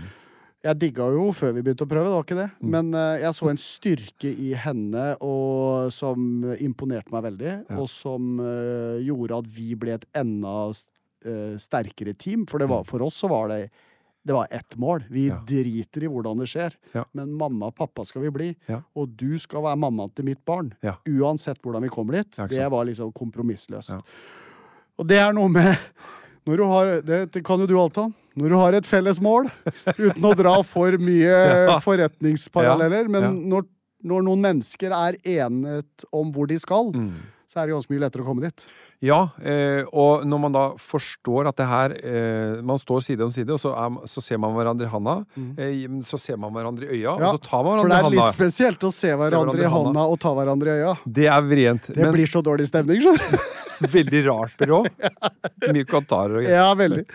Jeg 0.63 0.77
digga 0.77 1.07
jo 1.15 1.31
før 1.33 1.55
vi 1.57 1.63
begynte 1.65 1.87
å 1.87 1.89
prøve, 1.89 2.05
det 2.11 2.17
var 2.19 2.25
ikke 2.27 2.37
det. 2.37 2.49
Mm. 2.61 2.71
Men 2.75 2.91
eh, 2.95 3.21
jeg 3.23 3.35
så 3.39 3.49
en 3.49 3.61
styrke 3.63 4.29
i 4.29 4.51
henne 4.61 5.05
og, 5.25 5.89
som 5.97 6.27
imponerte 6.61 7.11
meg 7.15 7.23
veldig, 7.31 7.55
Ja. 7.71 7.79
og 7.81 7.89
som 7.89 8.35
uh, 8.41 8.99
gjorde 9.01 9.39
at 9.41 9.49
vi 9.57 9.75
ble 9.81 9.95
et 9.97 10.05
enda 10.21 10.57
uh, 10.69 11.55
sterkere 11.57 12.13
team. 12.15 12.45
For 12.47 12.59
det 12.61 12.69
var, 12.69 12.85
for 12.85 13.01
oss 13.07 13.17
så 13.25 13.31
var 13.33 13.49
det 13.55 13.63
det 14.21 14.35
var 14.37 14.51
ett 14.53 14.77
mål. 14.77 15.07
Vi 15.09 15.31
Mm. 15.31 15.33
Ja. 15.33 15.39
driter 15.49 16.05
i 16.05 16.09
hvordan 16.13 16.39
det 16.43 16.49
skjer, 16.53 16.75
Ja. 16.93 17.07
men 17.17 17.33
mamma 17.33 17.71
og 17.73 17.75
pappa 17.75 18.05
skal 18.05 18.21
vi 18.27 18.31
bli. 18.31 18.49
Ja. 18.69 18.83
Og 18.95 19.17
du 19.17 19.39
skal 19.41 19.63
være 19.65 19.79
mammaen 19.81 20.13
til 20.15 20.27
mitt 20.29 20.45
barn. 20.45 20.75
Uansett 21.09 21.57
hvordan 21.65 21.81
vi 21.83 21.89
kommer 21.89 22.13
dit. 22.21 22.37
Det 22.53 22.69
var 22.71 22.85
liksom 22.85 23.15
kompromissløst. 23.17 23.97
Og 24.99 25.07
det 25.09 25.17
er 25.25 25.33
noe 25.33 25.49
med 25.49 25.73
når 26.51 26.61
du 26.61 26.65
har, 26.71 26.95
det, 27.07 27.45
kan 27.47 27.63
jo 27.63 27.69
du 27.71 27.77
alt 27.79 27.99
om. 28.03 28.15
Når 28.41 28.53
du 28.53 28.57
har 28.61 28.77
et 28.79 28.87
felles 28.87 29.19
mål, 29.23 29.49
uten 29.97 30.27
å 30.27 30.35
dra 30.39 30.57
for 30.67 30.95
mye 31.03 31.37
forretningsparalleller, 31.87 33.11
men. 33.11 33.45
Når, 33.51 33.67
når 34.07 34.23
noen 34.25 34.41
mennesker 34.41 34.95
er 34.97 35.19
enet 35.29 36.05
om 36.17 36.31
hvor 36.33 36.49
de 36.51 36.57
skal, 36.63 36.93
Mm. 36.97 37.11
Så 37.51 37.59
er 37.59 37.67
det 37.67 37.75
ganske 37.75 37.91
mye 37.91 38.03
lettere 38.05 38.23
å 38.23 38.29
komme 38.29 38.45
dit. 38.45 38.65
Ja, 39.03 39.19
eh, 39.43 39.83
og 39.91 40.23
når 40.29 40.41
man 40.45 40.55
da 40.55 40.63
forstår 40.79 41.49
at 41.51 41.57
det 41.59 41.67
her 41.67 41.95
eh, 41.97 42.61
Man 42.63 42.79
står 42.79 43.01
side 43.03 43.25
om 43.25 43.33
side, 43.35 43.51
og 43.51 43.59
så, 43.59 43.73
er, 43.75 43.97
så 44.07 44.23
ser 44.23 44.39
man 44.39 44.53
hverandre 44.55 44.87
i 44.87 44.91
handa. 44.93 45.15
Eh, 45.59 45.87
så 46.07 46.21
ser 46.21 46.39
man 46.39 46.53
hverandre 46.55 46.87
i 46.87 47.01
øya, 47.01 47.17
Mm. 47.17 47.25
Ja, 47.25 47.31
og 47.33 47.39
så 47.41 47.43
tar 47.49 47.65
man 47.67 47.81
hverandre 47.81 47.97
i 47.97 48.03
handa. 48.05 48.07
For 48.07 48.15
det 48.15 48.21
er 48.21 48.27
litt 48.29 48.37
spesielt 48.39 48.85
å 48.87 48.91
se 48.95 49.11
hverandre 49.19 49.65
i 49.65 49.71
hånda 49.73 50.05
og 50.13 50.21
ta 50.23 50.35
hverandre 50.37 50.77
i 50.77 50.83
øya. 50.85 50.93
Det 51.19 51.27
er 51.27 51.47
vrient. 51.49 51.89
Det 51.91 52.05
Men 52.05 52.15
blir 52.15 52.31
så 52.31 52.43
dårlig 52.45 52.69
stemning, 52.71 53.01
skjønner 53.03 53.33
du. 53.35 53.49
veldig 53.97 54.21
rart 54.29 54.55
byrå. 54.61 54.83
Mye 55.73 55.89
kantarer 55.89 56.43
og 56.43 56.47
Ja, 56.47 56.69
veldig. 56.79 57.07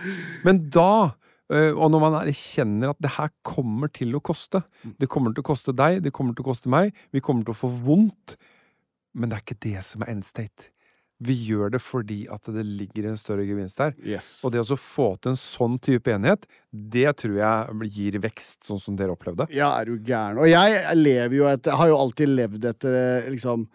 Men 0.44 0.66
da, 0.74 1.14
eh, 1.54 1.72
og 1.72 1.94
når 1.94 2.04
man 2.08 2.18
erkjenner 2.26 2.92
at 2.92 3.00
det 3.00 3.14
her 3.16 3.32
kommer 3.46 3.94
til 3.94 4.18
å 4.18 4.24
koste 4.26 4.64
Det 4.84 5.08
kommer 5.08 5.32
til 5.36 5.46
å 5.46 5.48
koste 5.54 5.76
deg, 5.76 6.02
det 6.04 6.12
kommer 6.12 6.36
til 6.36 6.44
å 6.44 6.50
koste 6.52 6.72
meg, 6.72 6.92
vi 7.14 7.24
kommer 7.24 7.46
til 7.48 7.56
å 7.56 7.62
få 7.62 7.72
vondt. 7.86 8.36
Men 9.16 9.32
det 9.32 9.38
er 9.40 9.46
ikke 9.46 9.62
det 9.66 9.84
som 9.88 10.04
er 10.06 10.12
end 10.12 10.26
state. 10.28 10.72
Vi 11.24 11.32
gjør 11.48 11.72
det 11.72 11.80
fordi 11.80 12.26
at 12.32 12.44
det 12.52 12.66
ligger 12.68 13.06
en 13.08 13.20
større 13.20 13.46
gevinst 13.48 13.80
der. 13.80 13.94
Yes. 14.04 14.42
Og 14.44 14.52
det 14.52 14.60
å 14.60 14.76
få 14.80 15.14
til 15.16 15.32
en 15.32 15.40
sånn 15.40 15.78
type 15.80 16.12
enighet, 16.12 16.44
det 16.76 17.08
tror 17.22 17.38
jeg 17.40 17.92
gir 17.96 18.18
vekst, 18.26 18.66
sånn 18.68 18.82
som 18.84 18.98
dere 19.00 19.16
opplevde. 19.16 19.48
Ja, 19.56 19.72
er 19.80 19.88
du 19.88 19.96
gæren. 19.96 20.42
Og 20.44 20.50
jeg 20.52 20.98
lever 21.00 21.38
jo 21.38 21.48
etter 21.48 21.78
Har 21.80 21.88
jo 21.94 22.02
alltid 22.02 22.34
levd 22.36 22.68
etter 22.68 23.30
liksom 23.32 23.70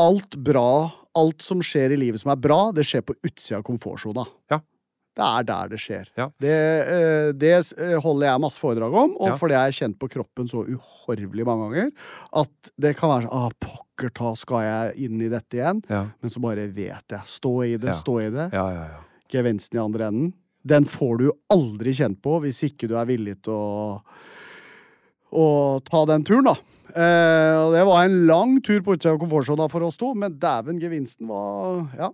Alt 0.00 0.36
bra, 0.42 0.90
alt 1.14 1.42
som 1.46 1.60
skjer 1.62 1.94
i 1.94 1.98
livet 2.00 2.20
som 2.20 2.32
er 2.34 2.40
bra, 2.42 2.72
det 2.74 2.82
skjer 2.88 3.04
på 3.06 3.14
utsida 3.22 3.60
av 3.60 3.66
komfortsona. 3.68 4.24
Ja. 4.50 4.58
Det 5.14 5.22
er 5.22 5.44
der 5.46 5.68
det 5.70 5.78
skjer. 5.78 6.08
Ja. 6.18 6.26
Det, 6.42 6.54
eh, 6.90 7.28
det 7.38 7.52
eh, 7.78 7.94
holder 8.02 8.26
jeg 8.26 8.42
masse 8.42 8.58
foredrag 8.58 8.96
om, 9.04 9.14
og 9.14 9.28
Ja. 9.30 9.36
fordi 9.38 9.54
jeg 9.54 9.62
har 9.62 9.76
kjent 9.78 9.98
på 10.00 10.08
kroppen 10.10 10.50
så 10.50 10.64
uhorvelig 10.66 11.46
mange 11.46 11.68
ganger 11.70 11.92
at 12.42 12.72
det 12.76 12.96
kan 12.98 13.12
være 13.12 13.28
sånn 13.28 13.44
ah, 13.46 13.54
Pokker 13.94 14.10
ta, 14.10 14.34
skal 14.34 14.62
jeg 14.64 15.06
inn 15.06 15.20
i 15.22 15.28
dette 15.30 15.54
igjen? 15.54 15.82
Ja, 15.88 16.06
Men 16.20 16.30
så 16.32 16.40
bare 16.42 16.66
vet 16.66 17.04
jeg. 17.14 17.20
Stå 17.30 17.64
i 17.64 17.76
det, 17.76 17.88
Ja. 17.88 17.92
stå 17.94 18.20
i 18.22 18.30
det. 18.30 18.50
ja, 18.52 18.70
ja. 18.72 18.84
ja. 18.90 19.00
Gevinsten 19.30 19.78
i 19.78 19.82
andre 19.82 20.06
enden. 20.08 20.32
Den 20.66 20.84
får 20.84 21.18
du 21.18 21.30
aldri 21.50 21.92
kjent 21.94 22.20
på 22.22 22.40
hvis 22.42 22.62
ikke 22.64 22.88
du 22.88 22.96
er 22.98 23.06
villig 23.06 23.36
til 23.42 23.52
å, 23.52 24.02
å 25.32 25.46
ta 25.84 26.04
den 26.06 26.24
turen, 26.24 26.44
da. 26.44 26.54
Eh, 26.94 27.56
og 27.58 27.72
det 27.74 27.84
var 27.86 28.04
en 28.04 28.26
lang 28.26 28.60
tur 28.62 28.80
på 28.82 28.94
utsida 28.94 29.14
av 29.14 29.18
komfortsona 29.22 29.68
for 29.70 29.82
oss 29.82 29.96
to, 29.98 30.12
men 30.14 30.38
dæven, 30.38 30.80
gevinsten 30.80 31.26
var 31.28 31.88
Ja. 31.98 32.10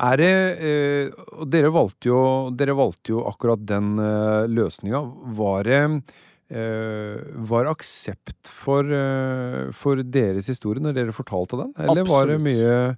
Er 0.00 0.16
det 0.16 0.32
eh, 0.60 1.10
Og 1.38 1.48
dere 1.50 1.70
valgte 1.72 2.08
jo, 2.10 2.50
dere 2.54 2.74
valgte 2.74 3.12
jo 3.14 3.22
akkurat 3.28 3.62
den 3.66 3.98
eh, 3.98 4.46
løsninga. 4.50 5.00
Var 5.36 5.62
det 5.64 5.80
Var 6.50 7.64
aksept 7.70 8.48
for, 8.50 8.84
eh, 8.84 9.70
for 9.76 10.02
deres 10.02 10.48
historie 10.50 10.82
når 10.82 10.96
dere 10.96 11.12
fortalte 11.16 11.56
den? 11.60 11.74
Eller 11.78 12.04
var 12.08 12.26
det 12.26 12.40
mye 12.42 12.96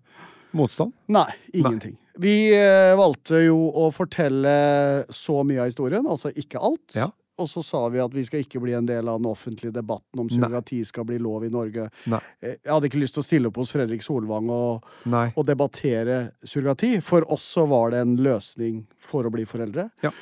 motstand? 0.57 0.93
Nei, 1.13 1.29
ingenting. 1.53 1.97
Vi 2.21 2.53
eh, 2.53 2.93
valgte 2.99 3.41
jo 3.47 3.71
å 3.73 3.89
fortelle 3.93 5.07
så 5.13 5.41
mye 5.49 5.63
av 5.65 5.71
historien, 5.71 6.05
altså 6.07 6.33
ikke 6.37 6.61
alt. 6.61 6.97
Ja. 6.99 7.09
Og 7.41 7.49
så 7.49 7.63
sa 7.65 7.87
vi 7.89 7.99
at 7.99 8.13
vi 8.13 8.23
skal 8.29 8.43
ikke 8.45 8.61
bli 8.61 8.75
en 8.77 8.85
del 8.87 9.09
av 9.09 9.17
den 9.19 9.31
offentlige 9.31 9.73
debatten 9.73 10.21
om 10.21 10.27
Nei. 10.29 10.35
surrogati 10.37 10.83
skal 10.87 11.07
bli 11.09 11.17
lov 11.19 11.47
i 11.47 11.49
Norge. 11.51 11.87
Nei. 12.13 12.21
Eh, 12.45 12.59
Jeg 12.61 12.69
hadde 12.75 12.91
ikke 12.91 13.01
lyst 13.01 13.17
til 13.17 13.23
å 13.25 13.27
stille 13.27 13.49
opp 13.49 13.57
hos 13.63 13.73
Fredrik 13.73 14.05
Solvang 14.05 14.51
og, 14.53 14.85
Nei. 15.09 15.31
og 15.35 15.47
debattere 15.49 16.19
surrogati. 16.45 17.01
For 17.03 17.25
oss 17.33 17.49
så 17.57 17.65
var 17.73 17.91
det 17.97 18.03
en 18.05 18.17
løsning 18.21 18.85
for 19.01 19.25
å 19.25 19.33
bli 19.33 19.45
foreldre. 19.49 19.89
Ja. 20.05 20.13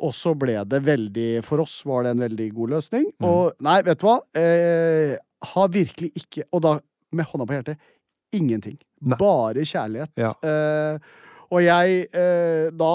Og 0.00 0.14
så 0.16 0.32
ble 0.38 0.56
det 0.64 0.80
veldig 0.86 1.28
For 1.44 1.60
oss 1.60 1.80
var 1.84 2.06
det 2.06 2.14
en 2.14 2.22
veldig 2.24 2.46
god 2.56 2.76
løsning. 2.76 3.08
Mm. 3.20 3.26
Og 3.28 3.64
nei, 3.66 3.78
vet 3.86 4.00
du 4.00 4.06
hva? 4.08 4.18
Eh, 4.40 5.16
har 5.54 5.72
virkelig 5.72 6.12
ikke 6.22 6.46
Og 6.52 6.62
da, 6.64 6.76
med 7.12 7.28
hånda 7.28 7.46
på 7.48 7.56
hjertet, 7.58 7.78
ingenting. 8.36 8.78
Nei. 9.00 9.18
Bare 9.20 9.64
kjærlighet. 9.66 10.12
Ja. 10.20 10.32
Eh, 10.44 10.98
og 11.50 11.62
jeg 11.64 12.02
eh, 12.14 12.70
Da 12.70 12.92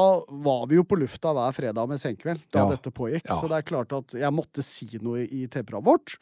var 0.48 0.68
vi 0.72 0.78
jo 0.80 0.86
på 0.88 0.98
lufta 1.02 1.34
hver 1.36 1.56
fredag 1.58 1.90
med 1.92 2.00
Senkveld 2.02 2.44
da 2.56 2.64
Ja. 2.64 2.70
dette 2.74 2.94
pågikk. 2.96 3.26
Ja. 3.28 3.40
Så 3.42 3.50
det 3.52 3.58
er 3.60 3.70
klart 3.70 3.94
at 3.94 4.14
jeg 4.16 4.32
måtte 4.34 4.64
si 4.64 4.88
noe 5.02 5.26
i 5.26 5.46
TV-programmet 5.48 5.90
vårt. 5.92 6.18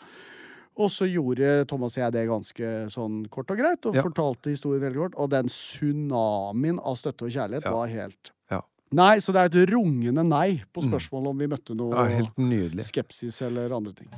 Og 0.73 0.89
så 0.89 1.05
gjorde 1.05 1.67
Thomas 1.69 1.93
og 1.97 2.01
jeg 2.01 2.13
det 2.15 2.23
ganske 2.25 2.69
sånn 2.89 3.19
kort 3.29 3.51
og 3.53 3.59
greit, 3.59 3.85
og 3.85 3.93
fortalte 3.93 4.49
historien 4.49 4.81
veldig 4.81 5.03
kort. 5.03 5.17
Og 5.21 5.29
den 5.29 5.45
tsunamien 5.51 6.79
av 6.81 6.97
støtte 6.97 7.27
og 7.27 7.35
kjærlighet 7.35 7.67
var 7.69 7.91
helt. 7.91 8.31
Nei, 8.93 9.17
så 9.21 9.33
det 9.33 9.41
er 9.41 9.49
et 9.49 9.71
rungende 9.73 10.23
nei 10.27 10.61
på 10.69 10.83
mm. 10.83 10.89
spørsmålet 10.91 11.33
om 11.33 11.41
vi 11.41 11.49
møtte 11.49 11.77
noe 11.77 12.05
ja, 12.05 12.85
skepsis 12.85 13.41
eller 13.41 13.73
andre 13.73 13.93
ting. 13.97 14.09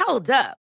Hold 0.00 0.30
up. 0.30 0.63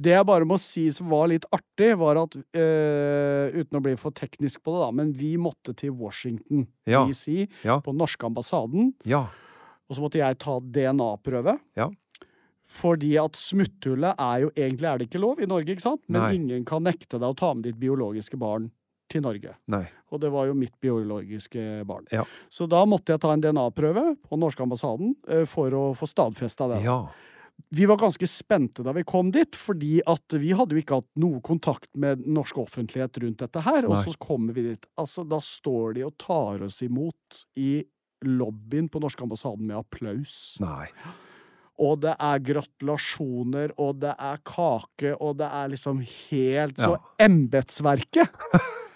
Det 0.00 0.14
jeg 0.14 0.26
bare 0.28 0.46
må 0.48 0.56
si 0.62 0.86
som 0.96 1.10
var 1.12 1.26
litt 1.32 1.44
artig, 1.52 1.90
var 2.00 2.16
at 2.22 2.36
øh, 2.38 3.58
Uten 3.60 3.78
å 3.80 3.82
bli 3.84 3.96
for 4.00 4.14
teknisk 4.16 4.62
på 4.64 4.72
det, 4.74 4.80
da, 4.86 4.90
men 4.96 5.12
vi 5.18 5.34
måtte 5.40 5.74
til 5.76 5.92
Washington 5.98 6.66
Ja. 6.88 7.04
DC, 7.08 7.48
Ja. 7.66 7.80
på 7.84 7.92
norske 7.92 8.24
ambassaden. 8.28 8.92
Ja. 9.04 9.26
Og 9.90 9.96
så 9.98 10.00
måtte 10.04 10.20
jeg 10.22 10.38
ta 10.38 10.58
DNA-prøve. 10.62 11.58
Ja. 11.76 11.90
Fordi 12.70 13.16
at 13.18 13.34
smutthullet 13.34 14.14
er 14.22 14.44
jo 14.44 14.50
Egentlig 14.54 14.86
er 14.86 14.98
det 15.00 15.08
ikke 15.10 15.20
lov 15.20 15.40
i 15.42 15.48
Norge, 15.50 15.74
ikke 15.74 15.82
sant? 15.82 16.02
Men 16.08 16.22
Nei. 16.22 16.34
ingen 16.38 16.64
kan 16.64 16.84
nekte 16.86 17.18
deg 17.18 17.26
å 17.32 17.36
ta 17.36 17.52
med 17.54 17.64
ditt 17.66 17.80
biologiske 17.80 18.38
barn 18.38 18.70
til 19.10 19.24
Norge. 19.24 19.56
Nei. 19.66 19.82
Og 20.14 20.20
det 20.22 20.30
var 20.30 20.46
jo 20.46 20.54
mitt 20.54 20.76
biologiske 20.80 21.82
barn. 21.88 22.06
Ja. 22.14 22.22
Så 22.48 22.68
da 22.70 22.84
måtte 22.86 23.10
jeg 23.10 23.20
ta 23.24 23.32
en 23.34 23.42
DNA-prøve 23.42 24.04
på 24.22 24.38
norske 24.38 24.62
ambassaden 24.62 25.16
eh, 25.28 25.42
for 25.50 25.74
å 25.74 25.82
få 25.98 26.06
stadfesta 26.06 26.68
det. 26.70 26.84
Ja. 26.86 27.00
Vi 27.68 27.86
var 27.86 27.96
ganske 28.00 28.26
spente 28.30 28.82
da 28.86 28.92
vi 28.96 29.04
kom 29.04 29.30
dit, 29.34 29.56
fordi 29.58 30.00
at 30.08 30.36
vi 30.40 30.52
hadde 30.56 30.76
jo 30.76 30.82
ikke 30.82 31.00
hatt 31.02 31.08
noe 31.20 31.40
kontakt 31.44 31.88
med 31.94 32.24
norsk 32.26 32.58
offentlighet 32.62 33.18
rundt 33.22 33.38
dette 33.44 33.62
her. 33.66 33.84
Og 33.88 33.94
Nei. 33.96 34.02
så 34.06 34.14
kommer 34.18 34.56
vi 34.56 34.62
dit. 34.70 34.86
Altså, 35.00 35.24
da 35.28 35.40
står 35.44 35.94
de 35.98 36.04
og 36.08 36.14
tar 36.18 36.62
oss 36.66 36.80
imot 36.86 37.42
i 37.60 37.82
lobbyen 38.26 38.88
på 38.92 39.00
norske 39.00 39.22
ambassaden 39.24 39.66
med 39.66 39.78
applaus. 39.80 40.56
Nei. 40.60 40.88
Og 41.80 42.02
det 42.02 42.12
er 42.20 42.42
gratulasjoner, 42.44 43.72
og 43.80 44.00
det 44.02 44.12
er 44.20 44.40
kake, 44.44 45.14
og 45.16 45.38
det 45.40 45.48
er 45.48 45.70
liksom 45.72 46.02
helt 46.04 46.76
Så 46.76 46.90
Ja. 46.92 46.98
embetsverket 47.24 48.28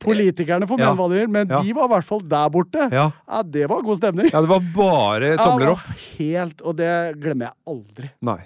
Politikerne 0.00 0.66
får 0.68 0.78
Ja. 0.78 0.90
mene 0.94 0.96
hva 1.00 1.08
de 1.10 1.18
vil, 1.20 1.28
men 1.28 1.48
Ja. 1.48 1.62
de 1.62 1.72
var 1.72 1.84
i 1.84 1.92
hvert 1.94 2.04
fall 2.04 2.20
der 2.20 2.48
borte. 2.50 2.90
Ja. 2.92 3.10
Ja, 3.28 3.42
det 3.42 3.68
var 3.68 3.82
god 3.82 3.96
stemning. 3.98 4.30
ja, 4.32 4.40
det 4.40 4.48
var 4.48 4.60
bare 4.60 5.36
tomler 5.36 5.66
Ja, 5.66 5.72
opp. 5.72 5.98
Helt, 6.18 6.62
og 6.62 6.76
det 6.76 6.92
glemmer 7.20 7.50
jeg 7.50 7.54
aldri. 7.66 8.10
Nei. 8.22 8.38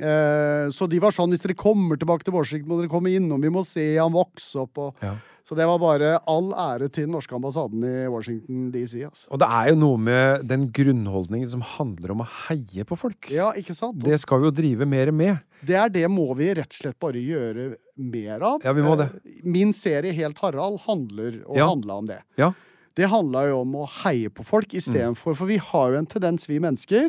Eh, 0.00 0.68
så 0.72 0.88
de 0.88 0.98
var 1.02 1.10
sånn, 1.12 1.28
hvis 1.30 1.42
dere 1.42 1.54
kommer 1.58 1.98
tilbake 1.98 2.22
til 2.24 2.32
Washington, 2.32 2.68
må 2.70 2.78
dere 2.80 2.88
komme 2.88 3.10
innom, 3.12 3.40
vi 3.42 3.50
må 3.52 3.64
se 3.66 3.96
han 3.98 4.12
vokse 4.12 4.56
opp. 4.62 4.78
Og, 4.78 4.94
Ja. 5.02 5.14
Så 5.44 5.56
det 5.58 5.66
var 5.66 5.78
bare 5.82 6.18
all 6.30 6.52
ære 6.52 6.88
til 6.92 7.06
den 7.06 7.12
norske 7.16 7.34
ambassaden 7.34 7.82
i 7.84 8.06
Washington 8.12 8.70
DC. 8.74 9.00
Altså. 9.08 9.26
Og 9.32 9.38
det 9.42 9.48
er 9.50 9.68
jo 9.70 9.76
noe 9.80 9.98
med 9.98 10.46
den 10.46 10.68
grunnholdningen 10.70 11.48
som 11.48 11.60
handler 11.76 12.12
om 12.14 12.22
å 12.24 12.28
heie 12.48 12.84
på 12.86 12.98
folk. 13.00 13.30
Ja, 13.34 13.50
ikke 13.58 13.74
sant? 13.74 13.98
Det 14.04 14.18
skal 14.20 14.40
vi 14.40 14.50
jo 14.50 14.54
drive 14.60 14.86
mer 14.86 15.10
med. 15.12 15.40
Det 15.64 15.74
er 15.76 15.88
det 15.92 16.06
må 16.10 16.28
vi 16.38 16.52
rett 16.54 16.70
og 16.70 16.78
slett 16.82 16.98
bare 17.02 17.20
gjøre 17.20 17.74
mer 18.00 18.40
av. 18.42 18.60
Ja, 18.64 18.72
vi 18.72 18.82
må 18.86 18.96
det. 19.00 19.10
Eh, 19.24 19.40
Min 19.44 19.72
serie 19.76 20.12
Helt 20.16 20.38
Harald 20.38 20.80
handler 20.86 21.42
og 21.46 21.56
Ja. 21.56 21.66
handla 21.68 21.98
om 21.98 22.06
det. 22.06 22.20
Ja. 22.38 22.52
Det 22.96 23.06
handla 23.08 23.48
jo 23.48 23.60
om 23.62 23.72
å 23.80 23.88
heie 24.04 24.28
på 24.28 24.44
folk 24.44 24.68
Mm. 24.68 24.78
istedenfor 24.80 25.36
For 25.36 25.46
vi 25.46 25.56
har 25.58 25.92
jo 25.92 25.98
en 25.98 26.06
tendens, 26.06 26.46
vi 26.48 26.58
mennesker. 26.58 27.08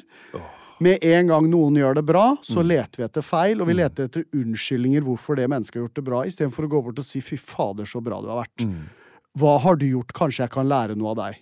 Med 0.81 1.03
en 1.05 1.27
gang 1.29 1.49
noen 1.51 1.75
gjør 1.77 1.99
det 1.99 2.05
bra, 2.07 2.23
Mm. 2.35 2.43
så 2.43 2.63
leter 2.65 2.97
vi 2.97 3.03
etter 3.05 3.21
feil, 3.25 3.61
og 3.61 3.67
vi 3.69 3.73
leter 3.77 4.07
etter 4.09 4.23
unnskyldninger 4.33 5.01
hvorfor 5.05 5.35
det 5.37 5.47
mennesket 5.51 5.75
har 5.77 5.85
gjort 5.87 5.99
det 5.99 6.03
bra, 6.07 6.23
istedenfor 6.25 6.65
å 6.65 6.71
gå 6.73 6.83
bort 6.83 6.97
og 6.99 7.05
si 7.05 7.19
'fy 7.21 7.37
fader, 7.37 7.85
så 7.85 8.01
bra 8.01 8.19
du 8.21 8.27
har 8.27 8.43
vært'. 8.45 8.65
Mm. 8.65 8.89
Hva 9.37 9.59
har 9.61 9.75
du 9.77 9.85
gjort? 9.85 10.11
Kanskje 10.11 10.39
jeg 10.43 10.49
kan 10.51 10.67
lære 10.67 10.95
noe 10.97 11.11
av 11.11 11.15
deg. 11.17 11.35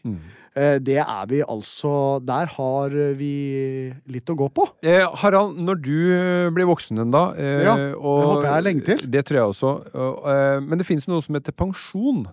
Eh, 0.56 0.78
Det 0.80 0.98
er 0.98 1.26
vi 1.28 1.42
altså 1.42 2.20
Der 2.24 2.46
har 2.48 2.90
vi 2.90 3.94
litt 4.08 4.26
å 4.30 4.36
gå 4.36 4.50
på. 4.54 4.68
Eh, 4.84 5.08
Harald, 5.16 5.58
når 5.58 5.82
du 5.82 6.12
eh, 6.14 6.50
blir 6.52 6.66
voksen 6.68 7.00
en 7.00 7.12
dag 7.12 7.36
eh, 7.40 7.64
Ja, 7.64 7.76
det 7.76 7.94
håper 7.96 8.44
jeg 8.44 8.58
er 8.58 8.62
lenge 8.62 8.86
til. 8.86 8.98
Det 9.10 9.26
tror 9.26 9.38
jeg 9.38 9.48
også. 9.54 9.96
og, 9.96 10.28
eh, 10.28 10.60
men 10.60 10.78
det 10.78 10.86
finnes 10.86 11.08
noe 11.08 11.22
som 11.22 11.34
heter 11.36 11.52
pensjon. 11.54 12.28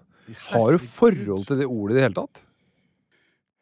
Har 0.50 0.72
du 0.72 0.78
forhold 0.78 1.46
til 1.46 1.56
det 1.58 1.66
ordet 1.66 1.92
i 1.92 2.00
det 2.00 2.02
hele 2.02 2.14
tatt? 2.26 2.42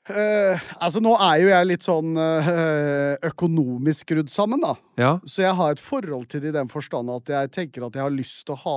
Eh, 0.05 0.61
altså, 0.85 1.01
nå 1.01 1.15
er 1.17 1.39
jo 1.41 1.47
jeg 1.49 1.67
litt 1.71 1.85
sånn 1.87 2.11
uh, 2.21 3.15
økonomisk 3.25 4.03
skrudd 4.05 4.29
sammen, 4.29 4.61
da. 4.61 4.75
Ja. 5.01 5.13
Så 5.25 5.41
jeg 5.47 5.57
har 5.57 5.73
et 5.73 5.81
forhold 5.81 6.27
til 6.29 6.43
det 6.45 6.51
i 6.51 6.57
den 6.59 6.69
forstand 6.69 7.09
at 7.09 7.31
jeg 7.33 7.53
tenker 7.55 7.87
at 7.87 7.97
jeg 7.97 8.05
har 8.05 8.13
lyst 8.13 8.43
til 8.45 8.53
å 8.53 8.61
ha 8.67 8.75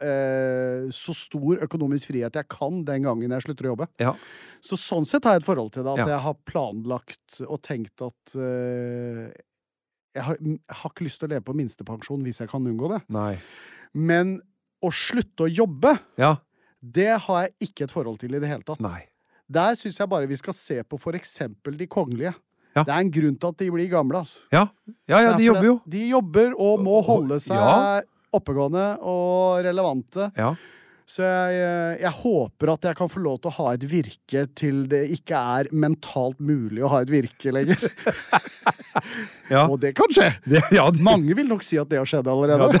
uh, 0.00 0.86
så 0.96 1.12
stor 1.12 1.60
økonomisk 1.66 2.08
frihet 2.08 2.38
jeg 2.40 2.48
kan 2.48 2.80
den 2.88 3.04
gangen 3.04 3.34
jeg 3.36 3.44
slutter 3.44 3.68
å 3.68 3.74
jobbe. 3.74 3.88
ja. 4.00 4.14
Så 4.64 4.78
sånn 4.80 5.04
sett 5.06 5.28
har 5.28 5.36
jeg 5.36 5.44
et 5.44 5.46
forhold 5.46 5.74
til 5.76 5.84
det. 5.84 5.92
At 5.92 6.00
Ja. 6.00 6.06
jeg 6.16 6.22
har 6.24 6.38
planlagt 6.48 7.36
og 7.46 7.60
tenkt 7.62 8.02
at 8.02 8.32
jeg, 8.34 10.22
har, 10.24 10.38
jeg 10.40 10.78
har 10.80 10.90
ikke 10.90 11.04
lyst 11.06 11.20
til 11.20 11.28
å 11.28 11.32
leve 11.34 11.44
på 11.46 11.54
minstepensjon 11.54 12.24
hvis 12.24 12.40
jeg 12.42 12.50
kan 12.50 12.64
unngå 12.66 12.88
det. 12.94 13.02
Nei. 13.14 13.36
Men 13.94 14.38
å 14.82 14.90
slutte 14.90 15.46
å 15.46 15.52
jobbe, 15.52 15.92
Ja. 16.18 16.32
det 16.80 17.12
har 17.28 17.44
jeg 17.44 17.68
ikke 17.68 17.84
et 17.86 17.94
forhold 17.94 18.18
til 18.24 18.34
i 18.34 18.40
det 18.42 18.48
hele 18.50 18.64
tatt. 18.66 18.80
Nei. 18.82 19.04
Der 19.46 19.76
syns 19.78 20.00
jeg 20.00 20.10
bare 20.10 20.28
vi 20.28 20.38
skal 20.38 20.56
se 20.56 20.80
på 20.82 20.98
for 21.00 21.18
eksempel 21.18 21.76
de 21.78 21.86
kongelige. 21.90 22.34
Ja. 22.76 22.84
Det 22.84 22.92
er 22.92 23.00
en 23.00 23.12
grunn 23.12 23.36
til 23.40 23.52
at 23.52 23.60
de 23.62 23.68
blir 23.72 23.90
gamle. 23.92 24.20
Altså. 24.20 24.42
Ja. 24.52 24.66
Ja, 25.08 25.20
ja, 25.22 25.36
de 25.38 25.46
jobber 25.48 25.68
jo. 25.70 25.76
De 25.88 26.08
jobber 26.10 26.56
og 26.60 26.82
må 26.84 26.98
holde 27.06 27.38
seg 27.40 27.56
ja. 27.56 28.02
oppegående 28.36 28.88
og 29.00 29.62
relevante. 29.64 30.28
Ja. 30.36 30.52
Så 31.06 31.22
jeg, 31.22 31.98
jeg 32.02 32.10
håper 32.18 32.72
at 32.72 32.86
jeg 32.88 32.98
kan 32.98 33.08
få 33.08 33.20
lov 33.22 33.38
til 33.38 33.52
å 33.52 33.56
ha 33.60 33.74
et 33.76 33.84
virke 33.86 34.42
til 34.58 34.82
det 34.90 35.04
ikke 35.14 35.38
er 35.38 35.68
mentalt 35.70 36.40
mulig 36.42 36.82
å 36.82 36.90
ha 36.96 37.04
et 37.06 37.12
virke 37.14 37.54
lenger. 37.54 37.86
Ja. 39.46 39.66
Og 39.68 39.76
det 39.78 39.92
kan 39.94 40.08
skje! 40.10 40.30
Det, 40.48 40.58
ja, 40.74 40.88
det, 40.90 41.02
Mange 41.04 41.34
vil 41.36 41.46
nok 41.46 41.60
si 41.62 41.76
at 41.78 41.86
det 41.90 42.00
har 42.00 42.08
skjedd 42.08 42.26
allerede. 42.26 42.80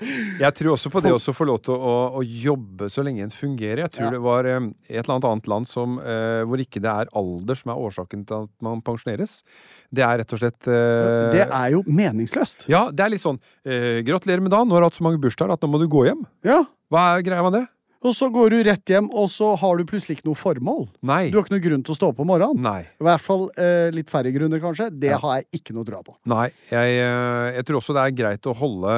jeg 0.00 0.54
tror 0.58 0.72
også 0.74 0.90
på 0.92 1.02
det 1.04 1.12
å 1.14 1.18
få 1.34 1.46
lov 1.48 1.60
til 1.66 1.74
å, 1.74 1.94
å 2.18 2.22
jobbe 2.22 2.88
så 2.92 3.02
lenge 3.06 3.24
en 3.26 3.32
fungerer. 3.34 3.84
Jeg 3.86 3.92
tror 3.96 4.06
Ja. 4.08 4.10
det 4.14 4.20
var 4.24 4.44
eh, 4.46 4.60
et 4.88 5.00
eller 5.04 5.14
annet 5.16 5.28
annet 5.30 5.48
land 5.50 5.68
som, 5.70 5.98
eh, 5.98 6.42
hvor 6.48 6.58
ikke 6.62 6.80
det 6.84 6.90
er 6.92 7.10
alder 7.18 7.54
som 7.58 7.72
er 7.74 7.82
årsaken 7.88 8.26
til 8.28 8.44
at 8.46 8.50
man 8.64 8.82
pensjoneres. 8.86 9.42
Det 9.90 10.04
er 10.04 10.18
rett 10.22 10.32
og 10.36 10.42
slett 10.42 10.68
eh, 10.68 11.30
Det 11.34 11.46
er 11.48 11.70
jo 11.74 11.82
meningsløst. 11.86 12.66
Ja, 12.68 12.86
det 12.92 13.04
er 13.06 13.14
litt 13.14 13.24
sånn 13.24 13.40
eh, 13.64 14.02
Gratulerer 14.06 14.40
med 14.44 14.52
dagen, 14.54 14.68
nå 14.68 14.76
har 14.78 14.84
du 14.84 14.90
hatt 14.90 14.98
så 15.00 15.06
mange 15.06 15.20
bursdager 15.22 15.54
at 15.56 15.62
nå 15.64 15.70
må 15.72 15.80
du 15.82 15.88
gå 15.90 16.04
hjem. 16.06 16.22
Ja. 16.46 16.62
Hva 16.92 17.16
er 17.18 17.22
greia 17.26 17.42
med 17.44 17.58
det? 17.60 17.66
Og 18.06 18.14
så 18.14 18.28
går 18.30 18.50
du 18.54 18.58
rett 18.68 18.90
hjem, 18.92 19.08
og 19.10 19.26
så 19.32 19.56
har 19.58 19.78
du 19.80 19.84
plutselig 19.88 20.18
ikke 20.18 20.28
noe 20.28 20.38
formål. 20.38 20.84
Nei. 21.02 21.30
Du 21.32 21.38
har 21.38 21.44
ikke 21.46 21.56
noe 21.56 21.64
grunn 21.64 21.82
til 21.82 21.94
å 21.94 21.98
stå 21.98 22.10
opp 22.12 22.20
om 22.22 22.28
morgenen. 22.30 22.60
Nei. 22.62 22.82
I 23.00 23.06
hvert 23.08 23.24
fall 23.24 23.48
eh, 23.58 23.88
litt 23.94 24.12
færre 24.12 24.30
grunner, 24.34 24.60
kanskje. 24.62 24.86
Det 24.94 25.10
Ja. 25.10 25.18
har 25.18 25.40
jeg 25.40 25.60
ikke 25.60 25.74
noe 25.74 25.84
dra 25.88 25.98
på. 26.06 26.14
Nei. 26.30 26.46
Jeg, 26.70 26.98
eh, 27.02 27.48
jeg 27.58 27.64
tror 27.66 27.80
også 27.80 27.96
det 27.98 28.04
er 28.06 28.14
greit 28.22 28.46
å 28.46 28.54
holde, 28.54 28.94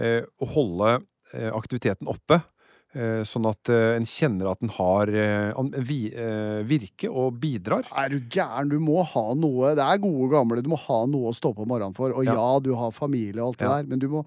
eh, 0.00 0.22
å 0.40 0.48
holde 0.56 0.94
eh, 1.34 1.50
aktiviteten 1.52 2.08
oppe. 2.08 2.40
Eh, 2.94 3.22
sånn 3.26 3.46
at 3.50 3.68
eh, 3.74 3.96
en 3.96 4.04
kjenner 4.06 4.46
at 4.52 4.60
en 4.62 4.70
har 4.76 5.10
eh, 5.10 5.50
virke 6.62 7.10
og 7.10 7.40
bidrar. 7.42 7.88
Er 7.90 8.12
du 8.12 8.20
gæren? 8.30 8.68
Du 8.70 8.78
må 8.78 9.02
ha 9.04 9.24
noe 9.34 9.72
Det 9.74 9.82
er 9.82 9.98
gode 9.98 10.28
gamle. 10.30 10.62
Du 10.62 10.70
må 10.70 10.78
ha 10.78 11.00
noe 11.10 11.32
å 11.32 11.34
stå 11.34 11.50
på 11.56 11.66
morgenen 11.66 11.94
for. 11.96 12.14
Og 12.14 12.24
ja, 12.24 12.34
Ja. 12.38 12.60
du 12.60 12.72
har 12.78 12.92
familie 12.94 13.42
og 13.42 13.48
alt 13.54 13.58
det 13.58 13.66
Ja. 13.66 13.76
der, 13.82 13.88
men 13.90 13.98
du 13.98 14.06
må, 14.08 14.24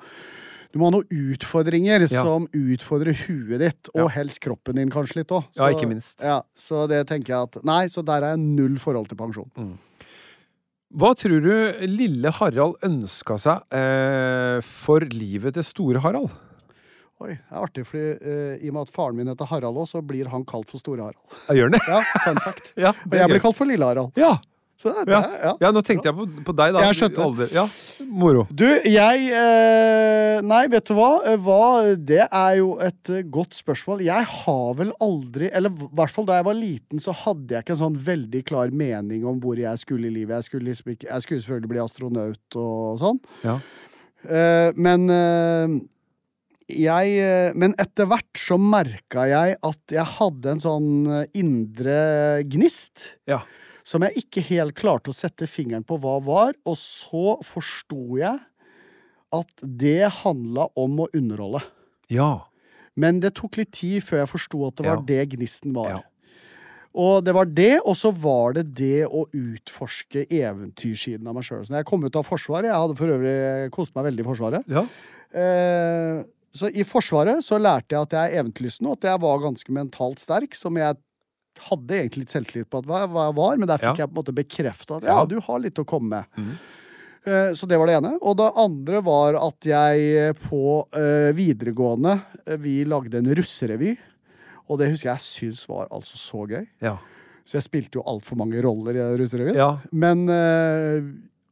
du 0.74 0.80
må 0.80 0.86
ha 0.92 0.92
noen 0.98 1.08
utfordringer 1.08 2.02
Ja. 2.12 2.22
som 2.22 2.48
utfordrer 2.52 3.16
huet 3.26 3.60
ditt, 3.60 3.90
og 3.96 4.12
helst 4.12 4.42
kroppen 4.42 4.76
din 4.76 4.90
kanskje 4.92 5.22
litt 5.24 5.32
òg. 5.32 5.46
Ja, 5.56 5.70
ikke 5.72 5.88
minst. 5.88 6.22
Ja, 6.22 6.42
så 6.58 6.88
det 6.90 7.08
tenker 7.08 7.28
jeg 7.28 7.44
at 7.48 7.64
Nei, 7.64 7.86
så 7.88 8.04
der 8.04 8.22
er 8.22 8.36
jeg 8.36 8.40
null 8.40 8.78
forhold 8.78 9.08
til 9.08 9.16
pensjon. 9.18 9.50
Hva 10.94 11.14
tror 11.16 11.42
du 11.44 11.88
lille 11.88 12.32
Harald 12.32 12.76
ønska 12.84 13.38
seg 13.40 13.62
eh, 13.76 14.60
for 14.64 15.00
livet 15.12 15.54
til 15.56 15.64
store 15.64 16.00
Harald? 16.04 16.32
Oi, 17.18 17.32
det 17.34 17.40
er 17.50 17.64
artig, 17.66 17.84
fordi 17.90 18.10
uh, 18.22 18.52
i 18.62 18.70
og 18.70 18.76
med 18.76 18.84
at 18.86 18.92
faren 18.94 19.18
min 19.18 19.32
heter 19.32 19.50
Harald 19.50 19.80
òg, 19.82 19.88
så 19.90 20.04
blir 20.06 20.28
han 20.30 20.44
kalt 20.46 20.70
for 20.70 20.78
Store-Harald. 20.78 21.18
Jeg 21.48 21.64
Gjør 21.64 21.74
det? 21.74 21.80
Ja, 21.90 22.04
fun 22.28 22.38
fact. 22.44 22.70
Ja, 22.86 22.92
Og 22.94 23.18
jeg 23.18 23.32
blir 23.34 23.42
kalt 23.42 23.58
for 23.58 23.70
Lille-Harald. 23.70 24.14
Ja. 24.22 24.36
Så 24.78 24.92
det, 24.94 25.10
Ja. 25.10 25.22
det 25.26 25.40
ja. 25.42 25.52
ja, 25.66 25.72
nå 25.74 25.82
tenkte 25.82 26.12
jeg 26.12 26.14
på, 26.14 26.28
på 26.46 26.54
deg, 26.54 26.76
da. 26.76 26.84
Jeg 26.86 26.98
skjønte. 27.00 27.48
Ja, 27.50 27.64
moro. 28.06 28.44
Du, 28.54 28.68
jeg 28.86 29.24
eh, 29.34 30.38
Nei, 30.46 30.60
vet 30.70 30.86
du 30.86 30.94
hva? 30.94 31.08
Eh, 31.32 31.40
hva? 31.42 31.96
Det 31.98 32.22
er 32.28 32.60
jo 32.60 32.76
et 32.86 33.10
godt 33.34 33.58
spørsmål. 33.58 34.06
Jeg 34.06 34.30
har 34.36 34.78
vel 34.78 34.94
aldri 35.02 35.50
Eller 35.50 35.74
i 35.74 35.90
hvert 35.98 36.14
fall 36.14 36.30
da 36.30 36.38
jeg 36.38 36.46
var 36.46 36.60
liten, 36.60 37.02
så 37.02 37.16
hadde 37.24 37.58
jeg 37.58 37.66
ikke 37.66 37.74
en 37.74 37.82
sånn 37.82 37.98
veldig 38.06 38.44
klar 38.46 38.70
mening 38.70 39.26
om 39.26 39.42
hvor 39.42 39.58
jeg 39.58 39.82
skulle 39.82 40.12
i 40.12 40.14
livet. 40.20 40.38
Jeg 40.38 40.52
skulle, 40.52 40.70
liksom 40.70 40.94
jeg 40.94 41.26
skulle 41.26 41.42
selvfølgelig 41.42 41.74
bli 41.74 41.82
astronaut 41.82 42.62
og 42.62 43.02
sånn. 43.02 43.22
Ja. 43.50 43.58
Eh, 44.30 44.70
men 44.78 45.10
eh, 45.10 45.80
jeg 46.68 47.14
eh, 47.24 47.54
Men 47.56 47.74
etter 47.80 48.08
hvert 48.10 48.36
så 48.42 48.58
merka 48.60 49.24
jeg 49.30 49.56
at 49.64 49.94
jeg 49.96 50.06
hadde 50.18 50.52
en 50.52 50.60
sånn 50.64 50.90
eh, 51.08 51.26
indre 51.40 52.44
gnist 52.50 53.14
Ja. 53.30 53.42
som 53.88 54.04
jeg 54.04 54.24
ikke 54.26 54.44
helt 54.50 54.76
klarte 54.76 55.14
å 55.14 55.16
sette 55.16 55.48
fingeren 55.48 55.86
på 55.88 55.96
hva 56.04 56.18
var. 56.24 56.54
Og 56.68 56.76
så 56.76 57.38
forsto 57.48 58.18
jeg 58.20 58.40
at 59.32 59.64
det 59.64 60.10
handla 60.24 60.68
om 60.80 61.00
å 61.04 61.08
underholde. 61.16 61.62
Ja. 62.12 62.48
Men 62.96 63.20
det 63.24 63.34
tok 63.40 63.58
litt 63.60 63.72
tid 63.76 64.04
før 64.04 64.24
jeg 64.26 64.32
forsto 64.32 64.62
at 64.68 64.76
det 64.80 64.86
var 64.88 65.00
Ja. 65.02 65.08
det 65.08 65.30
gnisten 65.38 65.74
var. 65.76 65.90
Ja. 65.90 66.02
Og 66.98 67.24
det 67.24 67.34
var 67.36 67.46
det, 67.46 67.80
og 67.86 67.94
så 67.96 68.10
var 68.12 68.54
det 68.58 68.74
det 68.74 69.06
å 69.06 69.28
utforske 69.32 70.26
eventyrsiden 70.34 71.28
av 71.30 71.36
meg 71.36 71.44
sjøl. 71.44 71.64
Jeg 71.70 71.86
kom 71.86 72.04
ut 72.04 72.16
av 72.16 72.26
Forsvaret 72.26 72.66
Jeg 72.72 72.74
hadde 72.74 72.96
for 72.98 73.08
øvrig 73.14 73.70
kost 73.72 73.94
meg 73.96 74.06
veldig 74.10 74.20
i 74.20 74.28
Forsvaret. 74.28 74.64
ja. 74.68 74.86
Eh, 75.38 76.24
så 76.58 76.70
i 76.74 76.84
Forsvaret 76.88 77.44
så 77.46 77.60
lærte 77.62 77.94
jeg 77.96 78.02
at 78.08 78.16
jeg 78.18 78.32
er 78.34 78.42
eventyrlysten, 78.44 78.88
og 78.90 78.98
at 78.98 79.08
jeg 79.12 79.22
var 79.24 79.44
ganske 79.46 79.76
mentalt 79.76 80.20
sterk, 80.24 80.56
som 80.58 80.76
jeg 80.80 80.98
hadde 81.68 81.96
egentlig 81.98 82.26
litt 82.26 82.34
selvtillit 82.36 82.68
på 82.70 82.82
at 82.84 82.90
hva 82.90 83.00
jeg 83.06 83.36
var, 83.38 83.58
men 83.58 83.68
der 83.70 83.80
fikk 83.82 83.96
Ja. 83.98 84.04
jeg 84.06 84.10
på 84.12 84.14
en 84.14 84.20
måte 84.22 84.36
bekrefta 84.38 84.98
at 85.00 85.08
ja, 85.10 85.22
du 85.26 85.40
har 85.42 85.60
litt 85.64 85.80
å 85.82 85.86
komme 85.90 86.10
med. 86.20 86.26
Mm. 86.38 86.52
Eh, 87.28 87.54
Så 87.58 87.68
det 87.68 87.80
var 87.82 87.88
det 87.90 87.96
ene. 87.98 88.12
Og 88.22 88.38
det 88.38 88.52
andre 88.56 89.02
var 89.04 89.36
at 89.42 89.66
jeg 89.66 90.36
på 90.46 90.62
eh, 90.94 91.32
videregående 91.36 92.14
eh, 92.46 92.58
Vi 92.62 92.84
lagde 92.86 93.18
en 93.18 93.32
russerevy. 93.36 93.96
Og 94.70 94.78
det 94.80 94.92
husker 94.92 95.10
jeg 95.16 95.24
syns 95.26 95.66
var 95.68 95.88
altså 95.92 96.16
så 96.20 96.46
gøy. 96.48 96.68
Ja. 96.84 96.98
Så 97.48 97.58
jeg 97.58 97.64
spilte 97.64 97.98
jo 98.00 98.04
altfor 98.06 98.38
mange 98.38 98.62
roller 98.62 98.94
i 98.96 99.18
russerevyen. 99.18 99.56
ja. 99.56 99.80
Men 99.92 100.28
eh, 100.30 101.02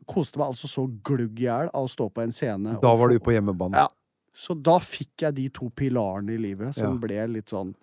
koste 0.05 0.37
meg 0.37 0.51
altså 0.53 0.67
så 0.69 0.85
glugg 1.03 1.39
i 1.41 1.47
hjel 1.47 1.69
av 1.73 1.87
å 1.87 1.89
stå 1.89 2.09
på 2.13 2.21
en 2.21 2.31
scene. 2.35 2.75
Da 2.79 2.91
var 2.95 3.09
du 3.09 3.17
på 3.19 3.33
hjemmebane. 3.33 3.73
Ja. 3.79 3.87
Så 4.35 4.55
da 4.61 4.77
fikk 4.83 5.23
jeg 5.25 5.35
de 5.37 5.47
to 5.55 5.69
pilarene 5.75 6.35
i 6.35 6.41
livet 6.41 6.75
som 6.75 6.93
Ja. 6.93 6.99
ble 7.07 7.27
litt 7.37 7.47
sånn 7.53 7.73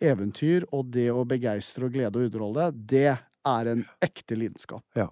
eventyr, 0.00 0.64
og 0.72 0.90
det 0.94 1.10
å 1.12 1.26
begeistre 1.28 1.84
og 1.88 1.92
glede 1.92 2.16
og 2.16 2.30
underholde, 2.30 2.70
det 2.86 3.18
er 3.44 3.66
en 3.74 3.84
ekte 4.00 4.36
lidenskap. 4.38 4.82
Ja. 4.96 5.08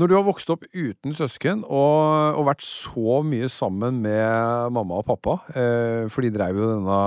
Når 0.00 0.08
du 0.08 0.14
har 0.14 0.22
vokst 0.24 0.48
opp 0.48 0.62
uten 0.72 1.12
søsken 1.12 1.60
og, 1.66 2.38
og 2.38 2.46
vært 2.46 2.62
så 2.64 3.18
mye 3.26 3.50
sammen 3.52 3.98
med 4.00 4.70
mamma 4.72 5.00
og 5.02 5.04
pappa, 5.10 5.34
eh, 5.52 6.06
for 6.08 6.24
de 6.24 6.30
drev 6.32 6.56
jo 6.56 6.68
denne, 6.70 7.00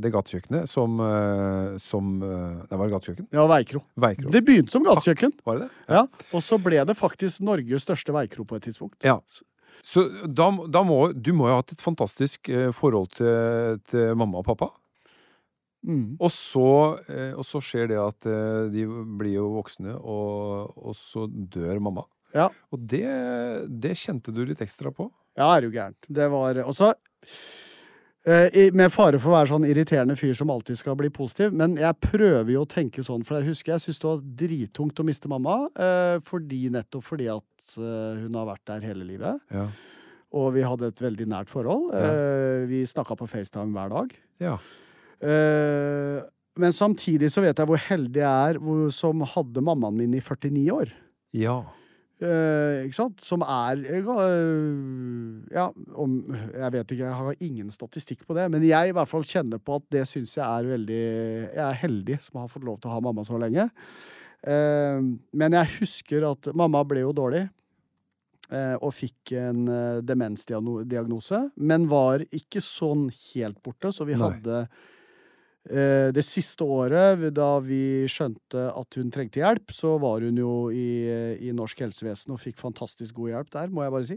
det 0.00 0.12
gatekjøkkenet 0.14 0.70
som, 0.70 0.94
eh, 1.02 1.74
som 1.82 2.14
Det 2.22 2.78
var 2.78 2.88
gatekjøkken? 2.94 3.26
Ja, 3.34 3.44
veikro. 3.50 3.82
Veikro. 4.00 4.30
Det 4.32 4.44
begynte 4.46 4.70
som 4.72 4.86
gatekjøkken. 4.86 5.34
Var 5.44 5.58
det 5.58 5.66
det? 5.68 5.70
Ja, 5.98 6.06
og 6.32 6.40
så 6.46 6.56
ble 6.62 6.80
det 6.88 6.96
faktisk 6.96 7.42
Norges 7.44 7.84
største 7.84 8.14
veikro 8.16 8.46
på 8.48 8.56
et 8.56 8.62
tidspunkt. 8.70 8.96
Ja. 9.04 9.18
Så 9.84 10.04
da, 10.26 10.50
da 10.68 10.82
må 10.86 11.12
Du 11.14 11.32
må 11.36 11.48
jo 11.48 11.56
ha 11.56 11.62
hatt 11.62 11.74
et 11.76 11.84
fantastisk 11.84 12.50
eh, 12.52 12.70
forhold 12.74 13.12
til, 13.18 13.80
til 13.90 14.14
mamma 14.18 14.42
og 14.42 14.48
pappa. 14.48 14.70
Mm. 15.86 16.18
Og 16.18 16.30
så, 16.34 16.70
eh, 17.08 17.32
og 17.38 17.46
så 17.46 17.62
skjer 17.62 17.92
det 17.92 17.98
at 18.02 18.28
eh, 18.28 18.66
de 18.74 18.86
blir 19.20 19.38
jo 19.38 19.48
voksne, 19.54 19.94
og, 19.98 20.74
og 20.74 20.96
så 20.98 21.28
dør 21.28 21.78
mamma. 21.82 22.04
Ja. 22.34 22.48
Og 22.74 22.82
det, 22.90 23.06
det 23.80 23.94
kjente 23.96 24.34
du 24.34 24.42
litt 24.44 24.60
ekstra 24.64 24.92
på. 24.94 25.08
Ja, 25.38 25.52
er 25.54 25.68
jo 25.68 25.72
gærent. 25.72 26.10
Det 26.10 26.26
var 26.32 26.58
Og 26.66 26.74
så 26.76 26.92
Med 28.28 28.92
fare 28.92 29.16
for 29.16 29.32
å 29.32 29.36
være 29.38 29.48
sånn 29.52 29.64
irriterende 29.64 30.16
fyr 30.18 30.34
som 30.36 30.50
alltid 30.52 30.76
skal 30.76 30.96
bli 31.00 31.08
positiv, 31.14 31.54
men 31.56 31.78
jeg 31.80 31.96
prøver 32.02 32.50
jo 32.52 32.64
å 32.66 32.68
tenke 32.68 33.04
sånn, 33.04 33.22
for 33.24 33.38
jeg 33.38 33.48
husker 33.54 33.72
jeg 33.74 33.84
syntes 33.86 34.02
det 34.02 34.08
var 34.10 34.24
drittungt 34.42 35.00
å 35.00 35.06
miste 35.08 35.30
mamma, 35.32 35.60
eh, 35.80 36.16
fordi 36.26 36.66
nettopp 36.74 37.06
fordi 37.06 37.30
at 37.32 37.76
eh, 37.78 38.24
hun 38.24 38.36
har 38.36 38.50
vært 38.50 38.66
der 38.68 38.84
hele 38.90 39.06
livet. 39.08 39.40
Ja. 39.54 39.68
Og 40.36 40.50
vi 40.58 40.66
hadde 40.66 40.90
et 40.92 41.00
veldig 41.00 41.28
nært 41.30 41.48
forhold. 41.48 41.88
Ja. 41.96 42.10
Eh, 42.10 42.66
vi 42.68 42.82
snakka 42.84 43.16
på 43.16 43.30
FaceTime 43.30 43.72
hver 43.72 43.94
dag. 43.96 44.18
ja. 44.44 44.58
Eh, 45.18 46.26
men 46.58 46.74
samtidig 46.74 47.30
så 47.30 47.42
vet 47.44 47.58
jeg 47.58 47.70
hvor 47.70 47.78
heldig 47.78 48.22
jeg 48.22 48.50
er 48.50 48.58
hvor, 48.62 48.88
som 48.94 49.22
hadde 49.34 49.62
mammaen 49.62 49.98
min 49.98 50.16
i 50.18 50.22
49 50.22 50.64
år. 50.74 50.90
Ja. 51.38 51.60
Eh, 52.18 52.88
ikke 52.88 52.96
sant? 52.96 53.20
Som 53.22 53.44
er 53.46 53.78
uh, 53.78 55.42
Ja, 55.54 55.68
om 55.94 56.16
Jeg 56.34 56.72
vet 56.74 56.94
ikke, 56.94 57.04
jeg 57.04 57.18
har 57.20 57.44
ingen 57.46 57.68
statistikk 57.70 58.24
på 58.26 58.34
det, 58.34 58.48
men 58.50 58.64
jeg 58.66 58.90
i 58.90 58.96
hvert 58.96 59.10
fall 59.10 59.26
kjenner 59.26 59.62
på 59.62 59.76
at 59.78 59.86
det 59.94 60.02
syns 60.10 60.34
jeg 60.34 60.42
er 60.42 60.72
veldig 60.72 61.04
Jeg 61.54 61.62
er 61.62 61.78
heldig 61.84 62.18
som 62.24 62.40
har 62.42 62.50
fått 62.50 62.66
lov 62.66 62.80
til 62.80 62.90
å 62.90 62.96
ha 62.96 63.04
mamma 63.06 63.22
så 63.26 63.38
lenge. 63.38 63.68
Uh, 64.42 64.98
men 65.30 65.58
jeg 65.60 65.74
husker 65.78 66.26
at 66.32 66.50
mamma 66.58 66.82
ble 66.86 67.06
jo 67.06 67.14
dårlig. 67.14 67.46
Og 68.48 68.94
fikk 68.96 69.34
en 69.36 69.66
demensdiagnose, 70.08 71.36
men 71.68 71.82
var 71.84 72.22
ikke 72.32 72.62
sånn 72.64 73.02
helt 73.12 73.58
borte, 73.60 73.90
så 73.92 74.06
vi 74.08 74.14
Nei. 74.16 74.22
hadde 74.22 74.62
Det 75.68 76.22
siste 76.24 76.64
året, 76.64 77.26
da 77.36 77.48
vi 77.60 78.06
skjønte 78.08 78.62
at 78.70 78.96
hun 78.96 79.10
trengte 79.12 79.42
hjelp, 79.42 79.74
så 79.74 79.90
var 80.00 80.24
hun 80.24 80.38
jo 80.40 80.52
i, 80.72 81.10
i 81.44 81.52
norsk 81.52 81.82
helsevesen 81.84 82.32
og 82.32 82.40
fikk 82.40 82.56
fantastisk 82.62 83.18
god 83.18 83.34
hjelp 83.34 83.50
der, 83.52 83.74
må 83.74 83.84
jeg 83.84 83.92
bare 83.92 84.08
si. 84.08 84.16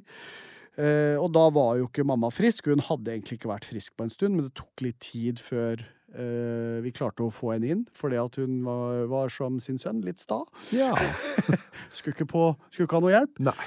Eh, 0.80 1.18
og 1.20 1.32
da 1.36 1.48
var 1.52 1.76
jo 1.80 1.88
ikke 1.90 2.06
mamma 2.08 2.30
frisk. 2.34 2.70
Hun 2.72 2.84
hadde 2.86 3.14
egentlig 3.14 3.40
ikke 3.40 3.52
vært 3.52 3.68
frisk 3.68 3.96
på 3.98 4.08
en 4.08 4.14
stund, 4.14 4.38
men 4.38 4.48
det 4.48 4.56
tok 4.60 4.84
litt 4.86 5.00
tid 5.04 5.42
før 5.44 5.82
eh, 5.82 6.78
vi 6.86 6.94
klarte 6.96 7.26
å 7.26 7.34
få 7.34 7.56
henne 7.56 7.74
inn, 7.76 7.82
fordi 7.98 8.20
at 8.22 8.40
hun 8.40 8.62
var, 8.68 9.02
var 9.12 9.34
som 9.34 9.60
sin 9.64 9.82
sønn, 9.82 10.04
litt 10.06 10.24
sta. 10.24 10.44
ja. 10.76 10.94
Skulle 11.96 12.16
ikke, 12.16 12.30
på, 12.30 12.46
skulle 12.70 12.88
ikke 12.88 13.02
ha 13.02 13.04
noe 13.04 13.16
hjelp. 13.18 13.42
Nei. 13.44 13.58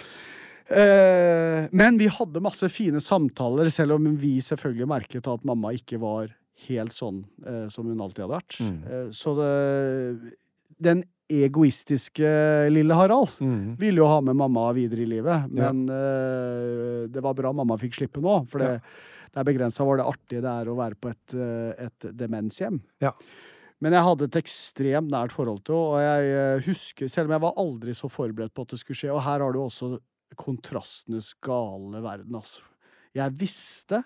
Eh, 0.65 1.67
men 1.77 1.99
vi 2.01 2.09
hadde 2.09 2.41
masse 2.41 2.71
fine 2.73 3.03
samtaler, 3.05 3.69
selv 3.73 3.99
om 3.99 4.15
vi 4.17 4.39
selvfølgelig 4.45 4.89
merket 4.89 5.29
at 5.29 5.45
mamma 5.45 5.75
ikke 5.77 6.01
var 6.01 6.33
helt 6.69 6.95
sånn 6.95 7.25
eh, 7.47 7.67
som 7.73 7.89
hun 7.91 8.01
alltid 8.01 8.25
hadde 8.25 8.35
vært. 8.37 8.57
Mm. 8.63 8.77
Eh, 8.87 9.09
så 9.15 9.35
det, 9.39 10.35
den 10.79 11.03
egoistiske 11.31 12.29
lille 12.73 12.97
Harald 12.99 13.33
mm. 13.41 13.75
ville 13.81 14.03
jo 14.03 14.09
ha 14.11 14.21
med 14.25 14.37
mamma 14.37 14.69
videre 14.77 15.05
i 15.07 15.09
livet, 15.09 15.49
Ja. 15.57 15.73
men 15.73 15.89
eh, 15.89 17.09
det 17.09 17.23
var 17.25 17.35
bra 17.39 17.53
mamma 17.57 17.79
fikk 17.81 17.97
slippe 17.99 18.23
nå, 18.23 18.43
for 18.51 18.61
det, 18.61 18.75
Ja. 18.77 18.79
det 19.33 19.41
er 19.41 19.49
begrensa 19.49 19.87
hvor 19.87 19.99
det 19.99 20.07
artige 20.07 20.45
det 20.45 20.53
er 20.53 20.71
å 20.71 20.77
være 20.79 21.01
på 21.01 21.11
et, 21.11 21.35
eh, 21.35 21.87
et 21.89 22.09
demenshjem. 22.13 22.83
Ja. 23.01 23.15
Men 23.81 23.93
jeg 23.93 24.07
hadde 24.07 24.29
et 24.29 24.37
ekstremt 24.39 25.11
nært 25.11 25.33
forhold 25.35 25.65
til 25.65 25.75
henne, 25.75 25.97
og 25.97 26.05
jeg 26.05 26.37
eh, 26.37 26.67
husker, 26.69 27.09
selv 27.09 27.29
om 27.29 27.37
jeg 27.37 27.45
var 27.47 27.59
aldri 27.65 27.97
så 27.97 28.09
forberedt 28.13 28.55
på 28.55 28.63
at 28.63 28.69
det 28.69 28.81
skulle 28.81 29.01
skje, 29.01 29.13
og 29.13 29.25
her 29.25 29.41
har 29.41 29.53
du 29.53 29.61
også 29.65 29.99
kontrastenes 30.37 31.35
gale 31.45 32.01
verden, 32.05 32.35
altså. 32.37 32.63
Jeg 33.15 33.31
visste 33.39 34.03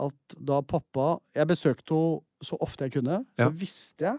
at 0.00 0.34
da 0.40 0.60
pappa 0.62 1.18
Jeg 1.36 1.48
besøkte 1.50 1.94
henne 1.94 2.22
så 2.42 2.56
ofte 2.64 2.86
jeg 2.86 2.92
kunne, 2.94 3.18
så 3.36 3.44
Ja. 3.46 3.48
visste 3.52 4.06
jeg 4.06 4.18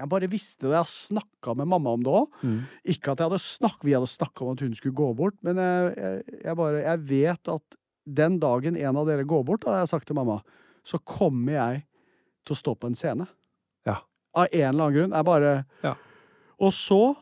Jeg 0.00 0.08
bare 0.10 0.26
visste 0.26 0.66
det. 0.66 0.72
Jeg 0.74 0.90
snakka 0.90 1.54
med 1.56 1.68
mamma 1.70 1.92
om 1.94 2.02
det 2.02 2.10
òg. 2.10 2.26
Mm. 2.42 2.64
Ikke 2.84 3.12
at 3.12 3.20
hadde 3.20 3.38
snakk, 3.38 3.78
vi 3.86 3.92
hadde 3.94 4.08
snakka 4.10 4.42
om 4.42 4.50
at 4.56 4.60
hun 4.64 4.74
skulle 4.74 4.94
gå 4.98 5.14
bort, 5.14 5.36
men 5.46 5.54
jeg, 5.56 5.94
jeg, 5.96 6.40
jeg 6.42 6.56
bare 6.58 6.80
Jeg 6.82 6.98
vet 7.06 7.48
at 7.54 7.76
den 8.04 8.40
dagen 8.42 8.76
en 8.76 8.96
av 8.96 9.06
dere 9.06 9.24
går 9.24 9.44
bort, 9.46 9.62
har 9.64 9.78
jeg 9.84 9.88
sagt 9.92 10.06
til 10.10 10.16
mamma, 10.18 10.40
så 10.84 10.98
kommer 10.98 11.52
jeg 11.54 11.84
til 12.44 12.56
å 12.56 12.58
stå 12.58 12.74
på 12.76 12.86
en 12.90 12.94
scene. 12.98 13.28
Ja. 13.86 14.00
Av 14.34 14.48
en 14.50 14.68
eller 14.74 14.84
annen 14.88 14.96
grunn. 14.98 15.14
Jeg 15.14 15.24
bare 15.30 15.64
Ja. 15.84 15.94
Og 16.58 16.72
så 16.72 17.14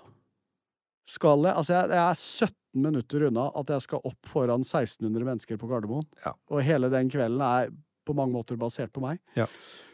skal 1.07 1.43
jeg 1.45 1.55
Altså, 1.57 1.73
jeg, 1.77 1.91
jeg 1.91 2.11
er 2.11 2.15
17 2.15 2.57
minutter 2.75 3.27
unna 3.29 3.51
at 3.59 3.67
jeg 3.75 3.83
skal 3.85 4.01
opp 4.05 4.27
foran 4.27 4.61
1600 4.65 5.25
mennesker 5.25 5.57
på 5.61 5.69
Gardermoen. 5.71 6.07
Ja. 6.25 6.33
Og 6.51 6.63
hele 6.63 6.89
den 6.93 7.11
kvelden 7.13 7.41
er 7.45 7.71
på 8.07 8.15
mange 8.19 8.33
måter 8.35 8.57
basert 8.59 8.93
på 8.93 9.01
meg. 9.05 9.21
Ja. 9.37 9.47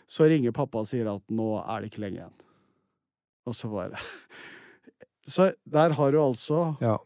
Så 0.08 0.24
ringer 0.30 0.52
pappa 0.56 0.78
og 0.80 0.86
sier 0.88 1.08
at 1.12 1.22
nå 1.28 1.48
er 1.64 1.80
det 1.84 1.90
ikke 1.92 2.00
lenge 2.06 2.22
igjen. 2.22 2.36
Og 3.48 3.54
så 3.56 3.68
bare 3.72 3.98
Så 5.28 5.50
der 5.68 5.92
har 5.92 6.12
du 6.14 6.18
altså 6.22 6.76
Ja. 6.80 6.96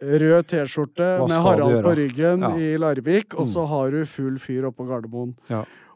rød 0.00 0.44
T-skjorte 0.46 1.08
med 1.26 1.42
Harald 1.42 1.82
på 1.82 1.94
ryggen 1.98 2.44
i 2.62 2.76
Larvik, 2.78 3.34
og 3.34 3.46
Mm. 3.46 3.52
så 3.52 3.66
har 3.66 3.90
du 3.90 4.04
full 4.06 4.38
fyr 4.38 4.68
oppå 4.70 4.86
Gardermoen. 4.86 5.32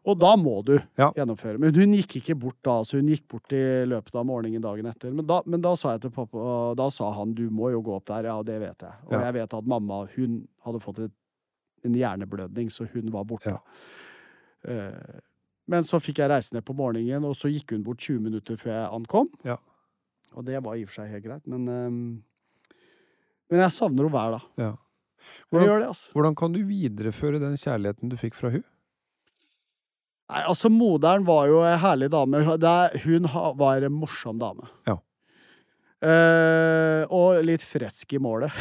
Og 0.04 0.18
da 0.18 0.32
må 0.36 0.64
du 0.66 0.72
Ja. 0.98 1.12
gjennomføre. 1.14 1.58
Men 1.62 1.74
hun 1.74 1.92
gikk 1.94 2.16
ikke 2.20 2.34
bort 2.38 2.56
da, 2.62 2.80
så 2.82 2.98
hun 2.98 3.06
gikk 3.06 3.28
bort 3.28 3.52
i 3.52 3.84
løpet 3.86 4.14
av 4.18 4.24
morgenen 4.26 4.60
dagen 4.60 4.86
etter. 4.86 5.12
Men 5.14 5.26
da, 5.26 5.42
men 5.46 5.60
da 5.60 5.74
sa 5.76 5.92
jeg 5.92 6.00
til 6.02 6.10
pappa, 6.10 6.74
da 6.74 6.88
sa 6.90 7.12
han 7.12 7.34
du 7.34 7.48
må 7.50 7.70
jo 7.70 7.80
gå 7.82 7.94
opp 8.00 8.06
der. 8.06 8.24
Ja, 8.24 8.42
det 8.42 8.58
vet 8.60 8.78
jeg. 8.82 8.92
Og 9.06 9.12
Ja. 9.12 9.20
jeg 9.30 9.34
vet 9.34 9.54
at 9.54 9.64
mamma 9.64 10.06
hun 10.16 10.48
hadde 10.64 10.80
fått 10.82 10.98
et, 11.04 11.12
en 11.84 11.92
hjerneblødning, 11.94 12.68
så 12.70 12.88
hun 12.92 13.10
var 13.10 13.24
borte. 13.24 13.46
Ja. 13.46 13.58
Eh, 14.64 15.20
men 15.68 15.82
så 15.84 16.00
fikk 16.02 16.18
jeg 16.18 16.30
reise 16.30 16.52
ned 16.54 16.64
på 16.64 16.74
morgenen, 16.74 17.24
og 17.24 17.34
så 17.38 17.48
gikk 17.52 17.70
hun 17.70 17.84
bort 17.84 17.98
20 17.98 18.20
minutter 18.20 18.56
før 18.56 18.72
jeg 18.72 18.90
ankom. 18.92 19.28
Ja. 19.44 19.56
Og 20.34 20.44
det 20.44 20.60
var 20.64 20.74
i 20.74 20.82
og 20.82 20.88
for 20.88 21.02
seg 21.02 21.10
helt 21.10 21.24
greit, 21.24 21.46
men 21.46 21.66
ehm, 21.68 22.22
Men 23.50 23.60
jeg 23.60 23.70
savner 23.70 24.02
henne 24.08 24.10
hver 24.10 24.30
dag. 24.32 24.42
Ja. 24.56 24.76
Hvordan- 25.52 25.80
det, 25.80 25.86
altså. 25.88 26.12
Hvordan 26.14 26.34
kan 26.34 26.52
du 26.52 26.60
videreføre 26.64 27.38
den 27.38 27.52
kjærligheten 27.54 28.08
du 28.08 28.16
fikk 28.16 28.32
fra 28.34 28.48
hun? 28.50 28.64
Nei, 30.30 30.42
altså, 30.48 30.70
moderen 30.72 31.24
var 31.26 31.48
jo 31.50 31.62
ei 31.66 31.74
herlig 31.82 32.10
dame. 32.12 32.42
Hun 33.04 33.26
var 33.58 33.82
en 33.84 33.96
morsom 33.96 34.38
dame. 34.40 34.68
Ja. 34.88 34.98
Eh, 36.02 37.02
og 37.14 37.42
litt 37.46 37.62
fresk 37.66 38.16
i 38.16 38.20
målet. 38.22 38.54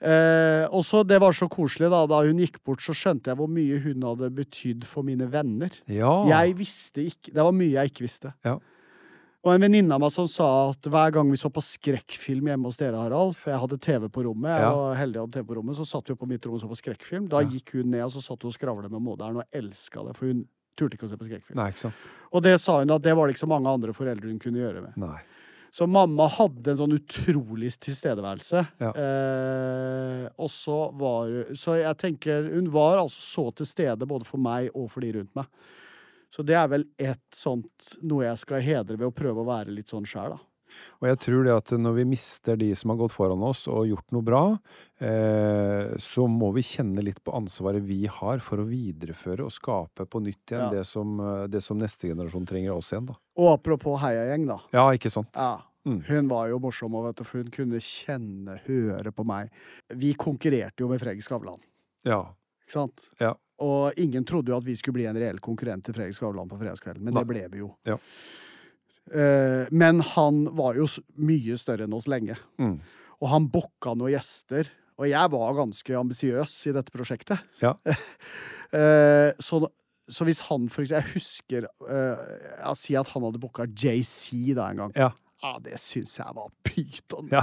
eh, 0.00 0.64
og 0.70 0.84
så, 0.86 1.02
det 1.04 1.18
var 1.20 1.36
så 1.36 1.48
koselig, 1.52 1.90
da. 1.92 2.04
Da 2.08 2.22
hun 2.26 2.40
gikk 2.40 2.60
bort, 2.64 2.84
så 2.84 2.94
skjønte 2.96 3.32
jeg 3.32 3.40
hvor 3.40 3.50
mye 3.52 3.80
hun 3.84 4.06
hadde 4.08 4.30
betydd 4.38 4.86
for 4.88 5.06
mine 5.06 5.28
venner. 5.32 5.74
Ja. 5.90 6.12
Jeg 6.30 6.56
visste 6.60 7.04
ikke 7.10 7.34
Det 7.34 7.44
var 7.44 7.56
mye 7.56 7.74
jeg 7.76 7.92
ikke 7.92 8.06
visste. 8.06 8.34
Ja. 8.46 8.58
Og 9.40 9.54
en 9.54 9.62
venninne 9.64 9.94
av 9.96 10.02
meg 10.02 10.12
som 10.12 10.26
sa 10.28 10.46
at 10.68 10.84
hver 10.92 11.12
gang 11.14 11.30
vi 11.32 11.38
så 11.40 11.48
på 11.48 11.62
skrekkfilm 11.64 12.50
hjemme 12.50 12.68
hos 12.68 12.76
dere, 12.76 12.98
Harald, 13.00 13.32
for 13.40 13.48
jeg 13.54 13.60
hadde 13.62 13.78
TV 13.80 14.08
på 14.12 14.24
rommet, 14.26 14.50
jeg 14.52 14.66
Ja. 14.66 14.74
var 14.76 14.94
heldig 14.98 15.20
hadde 15.22 15.32
TV 15.32 15.44
på 15.48 15.56
rommet, 15.56 15.76
så 15.76 15.86
satt 15.88 16.08
vi 16.12 16.14
på 16.14 16.28
mitt 16.28 16.44
rom 16.44 16.54
og 16.54 16.60
så 16.60 16.68
på 16.68 16.76
skrekkfilm. 16.76 17.28
Da 17.28 17.40
gikk 17.40 17.72
hun 17.72 17.90
ned, 17.90 18.04
og 18.04 18.10
så 18.12 18.20
satt 18.20 18.42
hun 18.42 18.50
og 18.52 18.58
skravlet 18.58 18.90
med 18.92 19.00
moderen, 19.00 19.36
og 19.40 19.44
elska 19.50 20.04
det, 20.06 20.14
for 20.16 20.26
hun 20.26 20.44
turte 20.76 20.92
ikke 20.98 21.08
å 21.08 21.08
se 21.08 21.16
på 21.16 21.24
skrekkfilm. 21.30 21.56
Nei, 21.56 21.70
ikke 21.72 21.78
sant. 21.88 21.94
Og 22.32 22.42
det 22.42 22.60
sa 22.60 22.80
hun 22.80 22.90
at 22.90 23.02
det 23.02 23.16
var 23.16 23.26
det 23.26 23.34
ikke 23.36 23.46
så 23.46 23.48
mange 23.48 23.66
andre 23.72 23.92
foreldre 23.96 24.28
hun 24.28 24.38
kunne 24.38 24.60
gjøre 24.60 24.82
med. 24.82 24.96
Nei. 24.98 25.20
Så 25.72 25.86
mamma 25.88 26.26
hadde 26.28 26.68
en 26.72 26.76
sånn 26.76 26.98
utrolig 26.98 27.70
tilstedeværelse. 27.78 28.68
Ja. 28.80 28.90
Eh, 28.92 30.28
og 30.36 30.50
så 30.50 30.92
var 30.98 31.28
hun 31.30 31.54
Så 31.56 31.76
jeg 31.80 31.96
tenker 31.96 32.50
hun 32.52 32.68
var 32.70 32.98
altså 32.98 33.20
så 33.22 33.54
til 33.54 33.66
stede 33.66 34.06
både 34.06 34.26
for 34.26 34.36
meg 34.38 34.68
og 34.74 34.90
for 34.90 35.00
de 35.00 35.12
rundt 35.12 35.32
meg. 35.34 35.46
Så 36.30 36.44
det 36.46 36.54
er 36.54 36.68
vel 36.70 36.84
et 36.98 37.22
sånt 37.34 37.96
noe 38.06 38.24
jeg 38.28 38.38
skal 38.38 38.62
hedre 38.62 38.96
ved 38.96 39.08
å 39.08 39.14
prøve 39.14 39.42
å 39.42 39.48
være 39.48 39.74
litt 39.74 39.90
sånn 39.90 40.06
sjæl, 40.06 40.36
da. 40.36 40.40
Og 41.02 41.08
jeg 41.08 41.18
tror 41.18 41.42
det 41.42 41.50
at 41.56 41.70
når 41.82 41.94
vi 41.96 42.04
mister 42.06 42.54
de 42.56 42.68
som 42.78 42.92
har 42.92 43.00
gått 43.00 43.10
foran 43.16 43.42
oss 43.42 43.64
og 43.66 43.88
gjort 43.90 44.12
noe 44.14 44.22
bra, 44.22 44.42
eh, 45.02 45.96
så 45.98 46.28
må 46.30 46.52
vi 46.54 46.62
kjenne 46.62 47.02
litt 47.02 47.18
på 47.26 47.34
ansvaret 47.34 47.82
vi 47.82 48.04
har 48.06 48.38
for 48.44 48.62
å 48.62 48.66
videreføre 48.68 49.46
og 49.48 49.50
skape 49.54 50.06
på 50.06 50.20
nytt 50.22 50.52
igjen 50.52 50.68
Ja. 50.68 50.70
det, 50.70 50.84
som, 50.86 51.18
eh, 51.20 51.46
det 51.48 51.62
som 51.62 51.78
neste 51.78 52.06
generasjon 52.08 52.46
trenger 52.46 52.70
av 52.70 52.78
oss 52.78 52.92
igjen, 52.92 53.06
da. 53.06 53.14
Og 53.36 53.58
apropos 53.58 53.98
heiagjeng, 54.00 54.46
da. 54.46 54.60
Ja, 54.72 54.86
ikke 54.92 55.10
sant? 55.10 55.34
Ja. 55.34 55.62
Mm. 55.84 56.02
Hun 56.04 56.28
var 56.28 56.48
jo 56.48 56.58
morsom, 56.60 56.94
og 56.94 57.06
vet 57.06 57.16
du, 57.16 57.24
hun 57.32 57.50
kunne 57.50 57.80
kjenne, 57.80 58.60
høre 58.66 59.10
på 59.12 59.24
meg. 59.24 59.50
Vi 59.88 60.12
konkurrerte 60.14 60.78
jo 60.84 60.88
med 60.88 61.00
Fredrik 61.00 61.22
Skavlan, 61.24 61.58
Ja. 62.04 62.26
ikke 62.62 62.70
sant? 62.72 63.08
Ja. 63.18 63.34
Og 63.64 63.98
ingen 64.00 64.24
trodde 64.28 64.52
jo 64.52 64.58
at 64.60 64.66
vi 64.66 64.76
skulle 64.78 65.00
bli 65.00 65.08
en 65.10 65.18
reell 65.20 65.40
konkurrent 65.42 65.84
til 65.84 65.96
Fredrik 65.96 66.16
Skavlan 66.16 66.48
på 66.48 66.58
fredagskvelden, 66.60 67.04
men 67.04 67.14
Nei. 67.16 67.22
det 67.22 67.30
ble 67.30 67.42
vi 67.52 67.62
jo. 67.62 67.72
Ja. 67.88 67.98
Uh, 69.10 69.66
men 69.74 70.00
han 70.14 70.44
var 70.56 70.78
jo 70.78 70.86
mye 71.18 71.56
større 71.60 71.88
enn 71.88 71.96
oss 71.96 72.08
lenge. 72.10 72.38
Mm. 72.62 72.78
Og 73.20 73.32
han 73.32 73.48
booka 73.52 73.96
noen 73.98 74.14
gjester. 74.14 74.70
Og 75.00 75.08
jeg 75.08 75.32
var 75.32 75.56
ganske 75.56 75.96
ambisiøs 75.96 76.54
i 76.70 76.74
dette 76.76 76.94
prosjektet. 76.94 77.42
Ja. 77.62 77.74
uh, 77.84 79.30
så, 79.46 79.64
så 80.08 80.28
hvis 80.28 80.44
han 80.48 80.68
for 80.72 80.84
eksempel 80.84 81.00
Jeg 81.00 81.14
husker 81.14 81.66
uh, 81.86 82.20
Jeg 82.60 82.78
Si 82.78 82.96
at 82.98 83.10
han 83.14 83.24
hadde 83.26 83.40
booka 83.42 83.66
JC 83.68 84.54
da 84.56 84.70
en 84.70 84.84
gang. 84.84 84.96
Ja. 84.96 85.10
Ja, 85.40 85.56
det 85.64 85.78
syns 85.80 86.18
jeg 86.18 86.36
var 86.36 86.50
pyton. 86.66 87.30
Ja. 87.32 87.40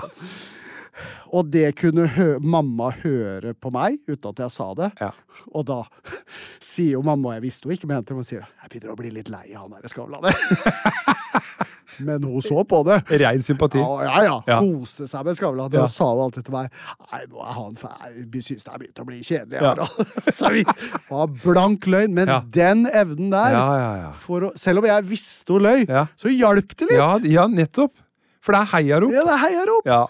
Og 1.35 1.49
det 1.53 1.71
kunne 1.79 2.07
hø 2.15 2.27
mamma 2.43 2.91
høre 3.03 3.53
på 3.57 3.71
meg, 3.73 3.99
uten 4.07 4.31
at 4.31 4.43
jeg 4.45 4.55
sa 4.57 4.71
det. 4.77 4.91
Ja. 5.01 5.11
Og 5.53 5.67
da 5.67 5.81
sier 6.63 6.97
jo 6.97 7.05
mamma, 7.05 7.31
og 7.31 7.37
jeg 7.37 7.47
visste 7.47 7.69
hun 7.69 7.77
ikke 7.77 7.89
mente 7.89 8.11
det, 8.11 8.19
hun 8.19 8.27
sier 8.27 8.45
jeg 8.45 8.71
begynner 8.71 8.93
å 8.93 8.99
bli 8.99 9.13
litt 9.15 9.31
lei 9.31 9.45
av 9.53 9.65
han 9.65 9.77
der 9.77 9.91
Skavlan. 9.91 10.27
men 12.07 12.23
hun 12.23 12.41
så 12.45 12.63
på 12.67 12.81
det. 12.87 12.97
Rein 13.21 13.43
sympati. 13.43 13.79
Ja, 13.81 14.03
ja, 14.03 14.23
ja. 14.25 14.37
Ja. 14.47 14.57
Koste 14.61 15.07
seg 15.09 15.25
med 15.27 15.37
Skavlan. 15.37 15.71
Ja. 15.73 15.85
Og 15.85 15.91
sa 15.93 16.09
jo 16.11 16.25
alltid 16.27 16.47
til 16.47 16.55
meg 16.57 16.71
Nei, 17.07 17.21
nå 17.31 17.43
er 17.43 17.55
han. 17.57 17.77
Vi 18.33 18.43
syns 18.45 18.67
det 18.67 18.73
er 18.73 18.81
begynt 18.83 19.01
å 19.01 19.07
bli 19.07 19.21
kjedelig. 19.21 19.61
Ja. 19.63 19.87
Så 20.39 20.51
vi 20.53 20.65
var 21.09 21.31
blank 21.43 21.87
løgn. 21.89 22.17
Men 22.17 22.33
den 22.53 22.85
evnen 22.91 23.31
der, 23.33 23.57
å, 24.13 24.51
selv 24.59 24.83
om 24.83 24.89
jeg 24.89 25.07
visste 25.09 25.57
hun 25.57 25.65
løy, 25.67 25.87
så 26.19 26.33
hjalp 26.33 26.75
det 26.75 26.91
litt. 26.91 26.99
Ja, 26.99 27.13
ja, 27.23 27.47
nettopp. 27.51 27.95
For 28.43 28.55
det 28.55 28.63
er 28.63 28.71
heiarop. 28.77 29.11
Ja, 29.11 29.25
det 29.27 29.41
heier 29.43 29.73
opp. 29.73 29.87
Ja. 29.89 30.03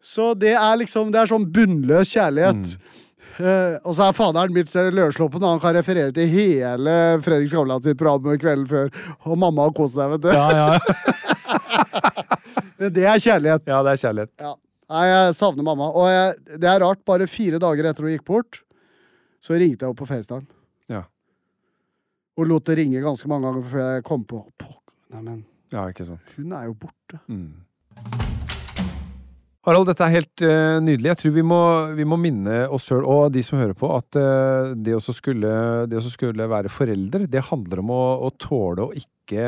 Så 0.00 0.32
det 0.38 0.54
er 0.56 0.78
liksom 0.80 1.10
Det 1.12 1.20
er 1.20 1.28
sånn 1.28 1.44
bunnløs 1.52 2.10
kjærlighet. 2.14 2.74
Mm. 2.74 2.98
Uh, 3.40 3.76
og 3.88 3.94
så 3.96 4.06
er 4.06 4.16
faderen 4.16 4.52
mitt 4.52 4.72
løssluppen, 4.92 5.40
og 5.40 5.54
han 5.54 5.60
kan 5.62 5.76
referere 5.76 6.12
til 6.12 6.28
hele 6.28 6.94
Fredrik 7.24 7.48
Skavlan 7.48 7.80
sitt 7.84 7.96
program 8.00 8.36
kvelden 8.40 8.66
før. 8.68 8.90
Og 9.24 9.38
mamma 9.40 9.68
har 9.68 9.76
kost 9.76 9.96
seg, 9.96 10.12
vet 10.12 10.26
du. 10.26 10.32
Ja, 10.34 10.48
ja. 10.52 10.78
Men 12.80 12.92
det 12.96 13.06
er 13.06 13.20
kjærlighet. 13.20 13.64
ja, 13.68 13.78
det 13.84 13.94
er 13.94 14.02
kjærlighet. 14.02 14.32
Ja. 14.40 14.52
Nei, 14.90 15.04
jeg 15.06 15.34
savner 15.38 15.64
mamma. 15.66 15.88
Og 15.94 16.08
jeg, 16.10 16.58
det 16.60 16.68
er 16.68 16.82
rart, 16.82 17.00
bare 17.06 17.28
fire 17.30 17.60
dager 17.62 17.88
etter 17.90 18.06
hun 18.06 18.14
gikk 18.16 18.24
bort, 18.26 18.60
så 19.40 19.54
ringte 19.54 19.84
jeg 19.84 19.88
henne 19.88 20.00
på 20.00 20.08
FaceTime. 20.08 20.48
Ja. 20.90 21.04
Og 22.40 22.48
lot 22.50 22.66
det 22.66 22.76
ringe 22.80 23.02
ganske 23.04 23.28
mange 23.30 23.46
ganger 23.48 23.68
før 23.70 23.86
jeg 23.94 24.06
kom 24.08 24.24
på 24.28 24.40
Nei, 24.40 25.20
Neimen, 25.20 25.40
Ja, 25.72 25.84
ikke 25.90 26.06
sant. 26.06 26.34
hun 26.36 26.52
er 26.54 26.68
jo 26.68 26.74
borte. 26.78 27.20
Mm. 27.30 27.62
Harald, 29.68 29.90
dette 29.90 30.06
er 30.06 30.14
helt 30.14 30.40
uh, 30.40 30.78
nydelig. 30.80 31.10
Jeg 31.10 31.18
tror 31.20 31.32
vi 31.34 31.42
må, 31.44 31.60
vi 31.98 32.04
må 32.08 32.16
minne 32.16 32.62
oss 32.72 32.86
sjøl 32.88 33.04
og 33.04 33.26
de 33.34 33.42
som 33.44 33.58
hører 33.60 33.76
på, 33.76 33.90
at 33.92 34.16
uh, 34.16 34.70
det, 34.72 34.94
å 34.96 35.02
skulle, 35.12 35.50
skulle 36.06 36.46
være 36.48 36.72
forelder, 36.72 37.26
det 37.28 37.42
handler 37.50 37.82
om 37.82 37.92
å, 37.92 38.04
å 38.24 38.30
tåle 38.40 38.86
å 38.86 38.94
ikke, 38.96 39.44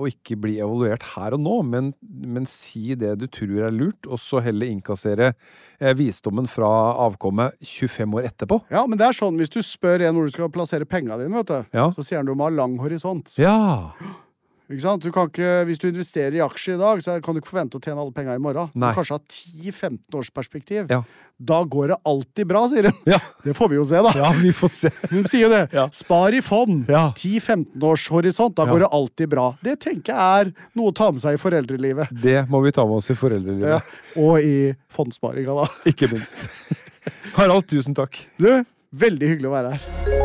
å 0.00 0.08
ikke 0.08 0.38
bli 0.40 0.54
evaluert 0.64 1.04
her 1.12 1.36
og 1.36 1.44
nå, 1.44 1.58
men, 1.74 1.92
men 2.00 2.48
si 2.48 2.96
det 2.96 3.12
du 3.20 3.26
tror 3.28 3.68
er 3.68 3.76
lurt, 3.76 4.08
og 4.08 4.22
så 4.22 4.40
heller 4.46 4.72
innkassere 4.72 5.34
uh, 5.34 5.92
visdommen 5.98 6.48
fra 6.48 6.72
avkommet 7.04 7.60
25 7.60 8.16
år 8.16 8.30
etterpå. 8.32 8.62
Ja, 8.72 8.86
men 8.88 8.96
det 8.96 9.10
er 9.10 9.20
sånn, 9.20 9.36
hvis 9.42 9.52
du 9.52 9.60
spør 9.60 10.08
en 10.08 10.16
hvor 10.16 10.24
du 10.24 10.32
skal 10.38 10.52
plassere 10.56 10.88
penga 10.88 11.20
dine, 11.20 11.36
vet 11.36 11.52
du, 11.52 11.76
Ja. 11.76 11.90
så 11.92 12.00
sier 12.00 12.22
han 12.22 12.32
du 12.32 12.32
må 12.32 12.48
ha 12.48 12.56
lang 12.62 12.80
horisont. 12.80 13.36
Ja! 13.36 13.92
Ikke 14.70 14.84
sant? 14.84 15.02
Du 15.02 15.10
kan 15.10 15.26
ikke, 15.26 15.64
hvis 15.66 15.80
du 15.82 15.88
investerer 15.88 16.36
i 16.38 16.42
aksjer 16.44 16.76
i 16.76 16.78
dag, 16.78 17.00
så 17.02 17.16
kan 17.24 17.34
du 17.34 17.40
ikke 17.40 17.50
forvente 17.50 17.78
å 17.78 17.82
tjene 17.82 17.98
alle 18.04 18.12
pengene 18.14 18.36
i 18.38 18.42
morgen. 18.42 18.68
Nei. 18.78 18.92
Du 18.92 19.00
kanskje 19.00 19.16
ha 19.16 19.22
10-15 19.26 20.18
års 20.20 20.30
perspektiv. 20.30 20.84
Ja. 20.92 21.00
Da 21.40 21.62
går 21.64 21.88
det 21.90 21.96
alltid 22.06 22.46
bra, 22.52 22.62
sier 22.70 22.86
de. 22.86 22.92
Ja. 23.08 23.18
Det 23.42 23.54
får 23.56 23.70
vi 23.72 23.78
jo 23.80 23.84
se, 23.88 24.02
da. 24.06 24.12
Ja, 24.14 24.28
vi 24.36 24.52
får 24.54 24.70
se. 24.74 24.92
De 25.10 25.22
sier 25.26 25.46
jo 25.46 25.50
det. 25.50 25.62
Ja. 25.74 25.88
Spar 25.96 26.36
i 26.36 26.42
fond. 26.44 26.84
Ja. 26.92 27.08
10-15 27.18 27.82
års 27.90 28.04
horisont. 28.14 28.54
Da 28.60 28.68
Ja. 28.68 28.74
går 28.76 28.84
det 28.84 28.90
alltid 29.00 29.32
bra. 29.32 29.48
Det 29.64 29.74
tenker 29.82 30.12
jeg 30.14 30.44
er 30.46 30.52
noe 30.78 30.92
å 30.92 30.94
ta 30.94 31.10
med 31.10 31.24
seg 31.24 31.34
i 31.34 31.42
foreldrelivet. 31.42 32.12
Det 32.22 32.38
må 32.52 32.62
vi 32.62 32.70
ta 32.76 32.84
med 32.86 33.00
oss 33.00 33.10
i 33.10 33.18
foreldrelivet. 33.18 33.74
Ja. 33.74 34.22
Og 34.22 34.38
i 34.44 34.54
fondssparinga, 34.92 35.56
da. 35.64 35.66
Ikke 35.90 36.12
minst. 36.12 36.46
Harald, 37.40 37.66
tusen 37.72 37.96
takk. 37.98 38.20
Du, 38.38 38.52
veldig 38.92 39.32
hyggelig 39.34 39.50
å 39.50 39.56
være 39.56 39.74
her. 39.74 40.18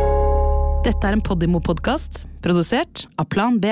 Dette 0.85 1.01
er 1.09 1.15
en 1.17 1.23
Podimo-podkast, 1.25 2.25
produsert 2.45 3.07
av 3.17 3.25
Plan 3.33 3.57
B. 3.63 3.71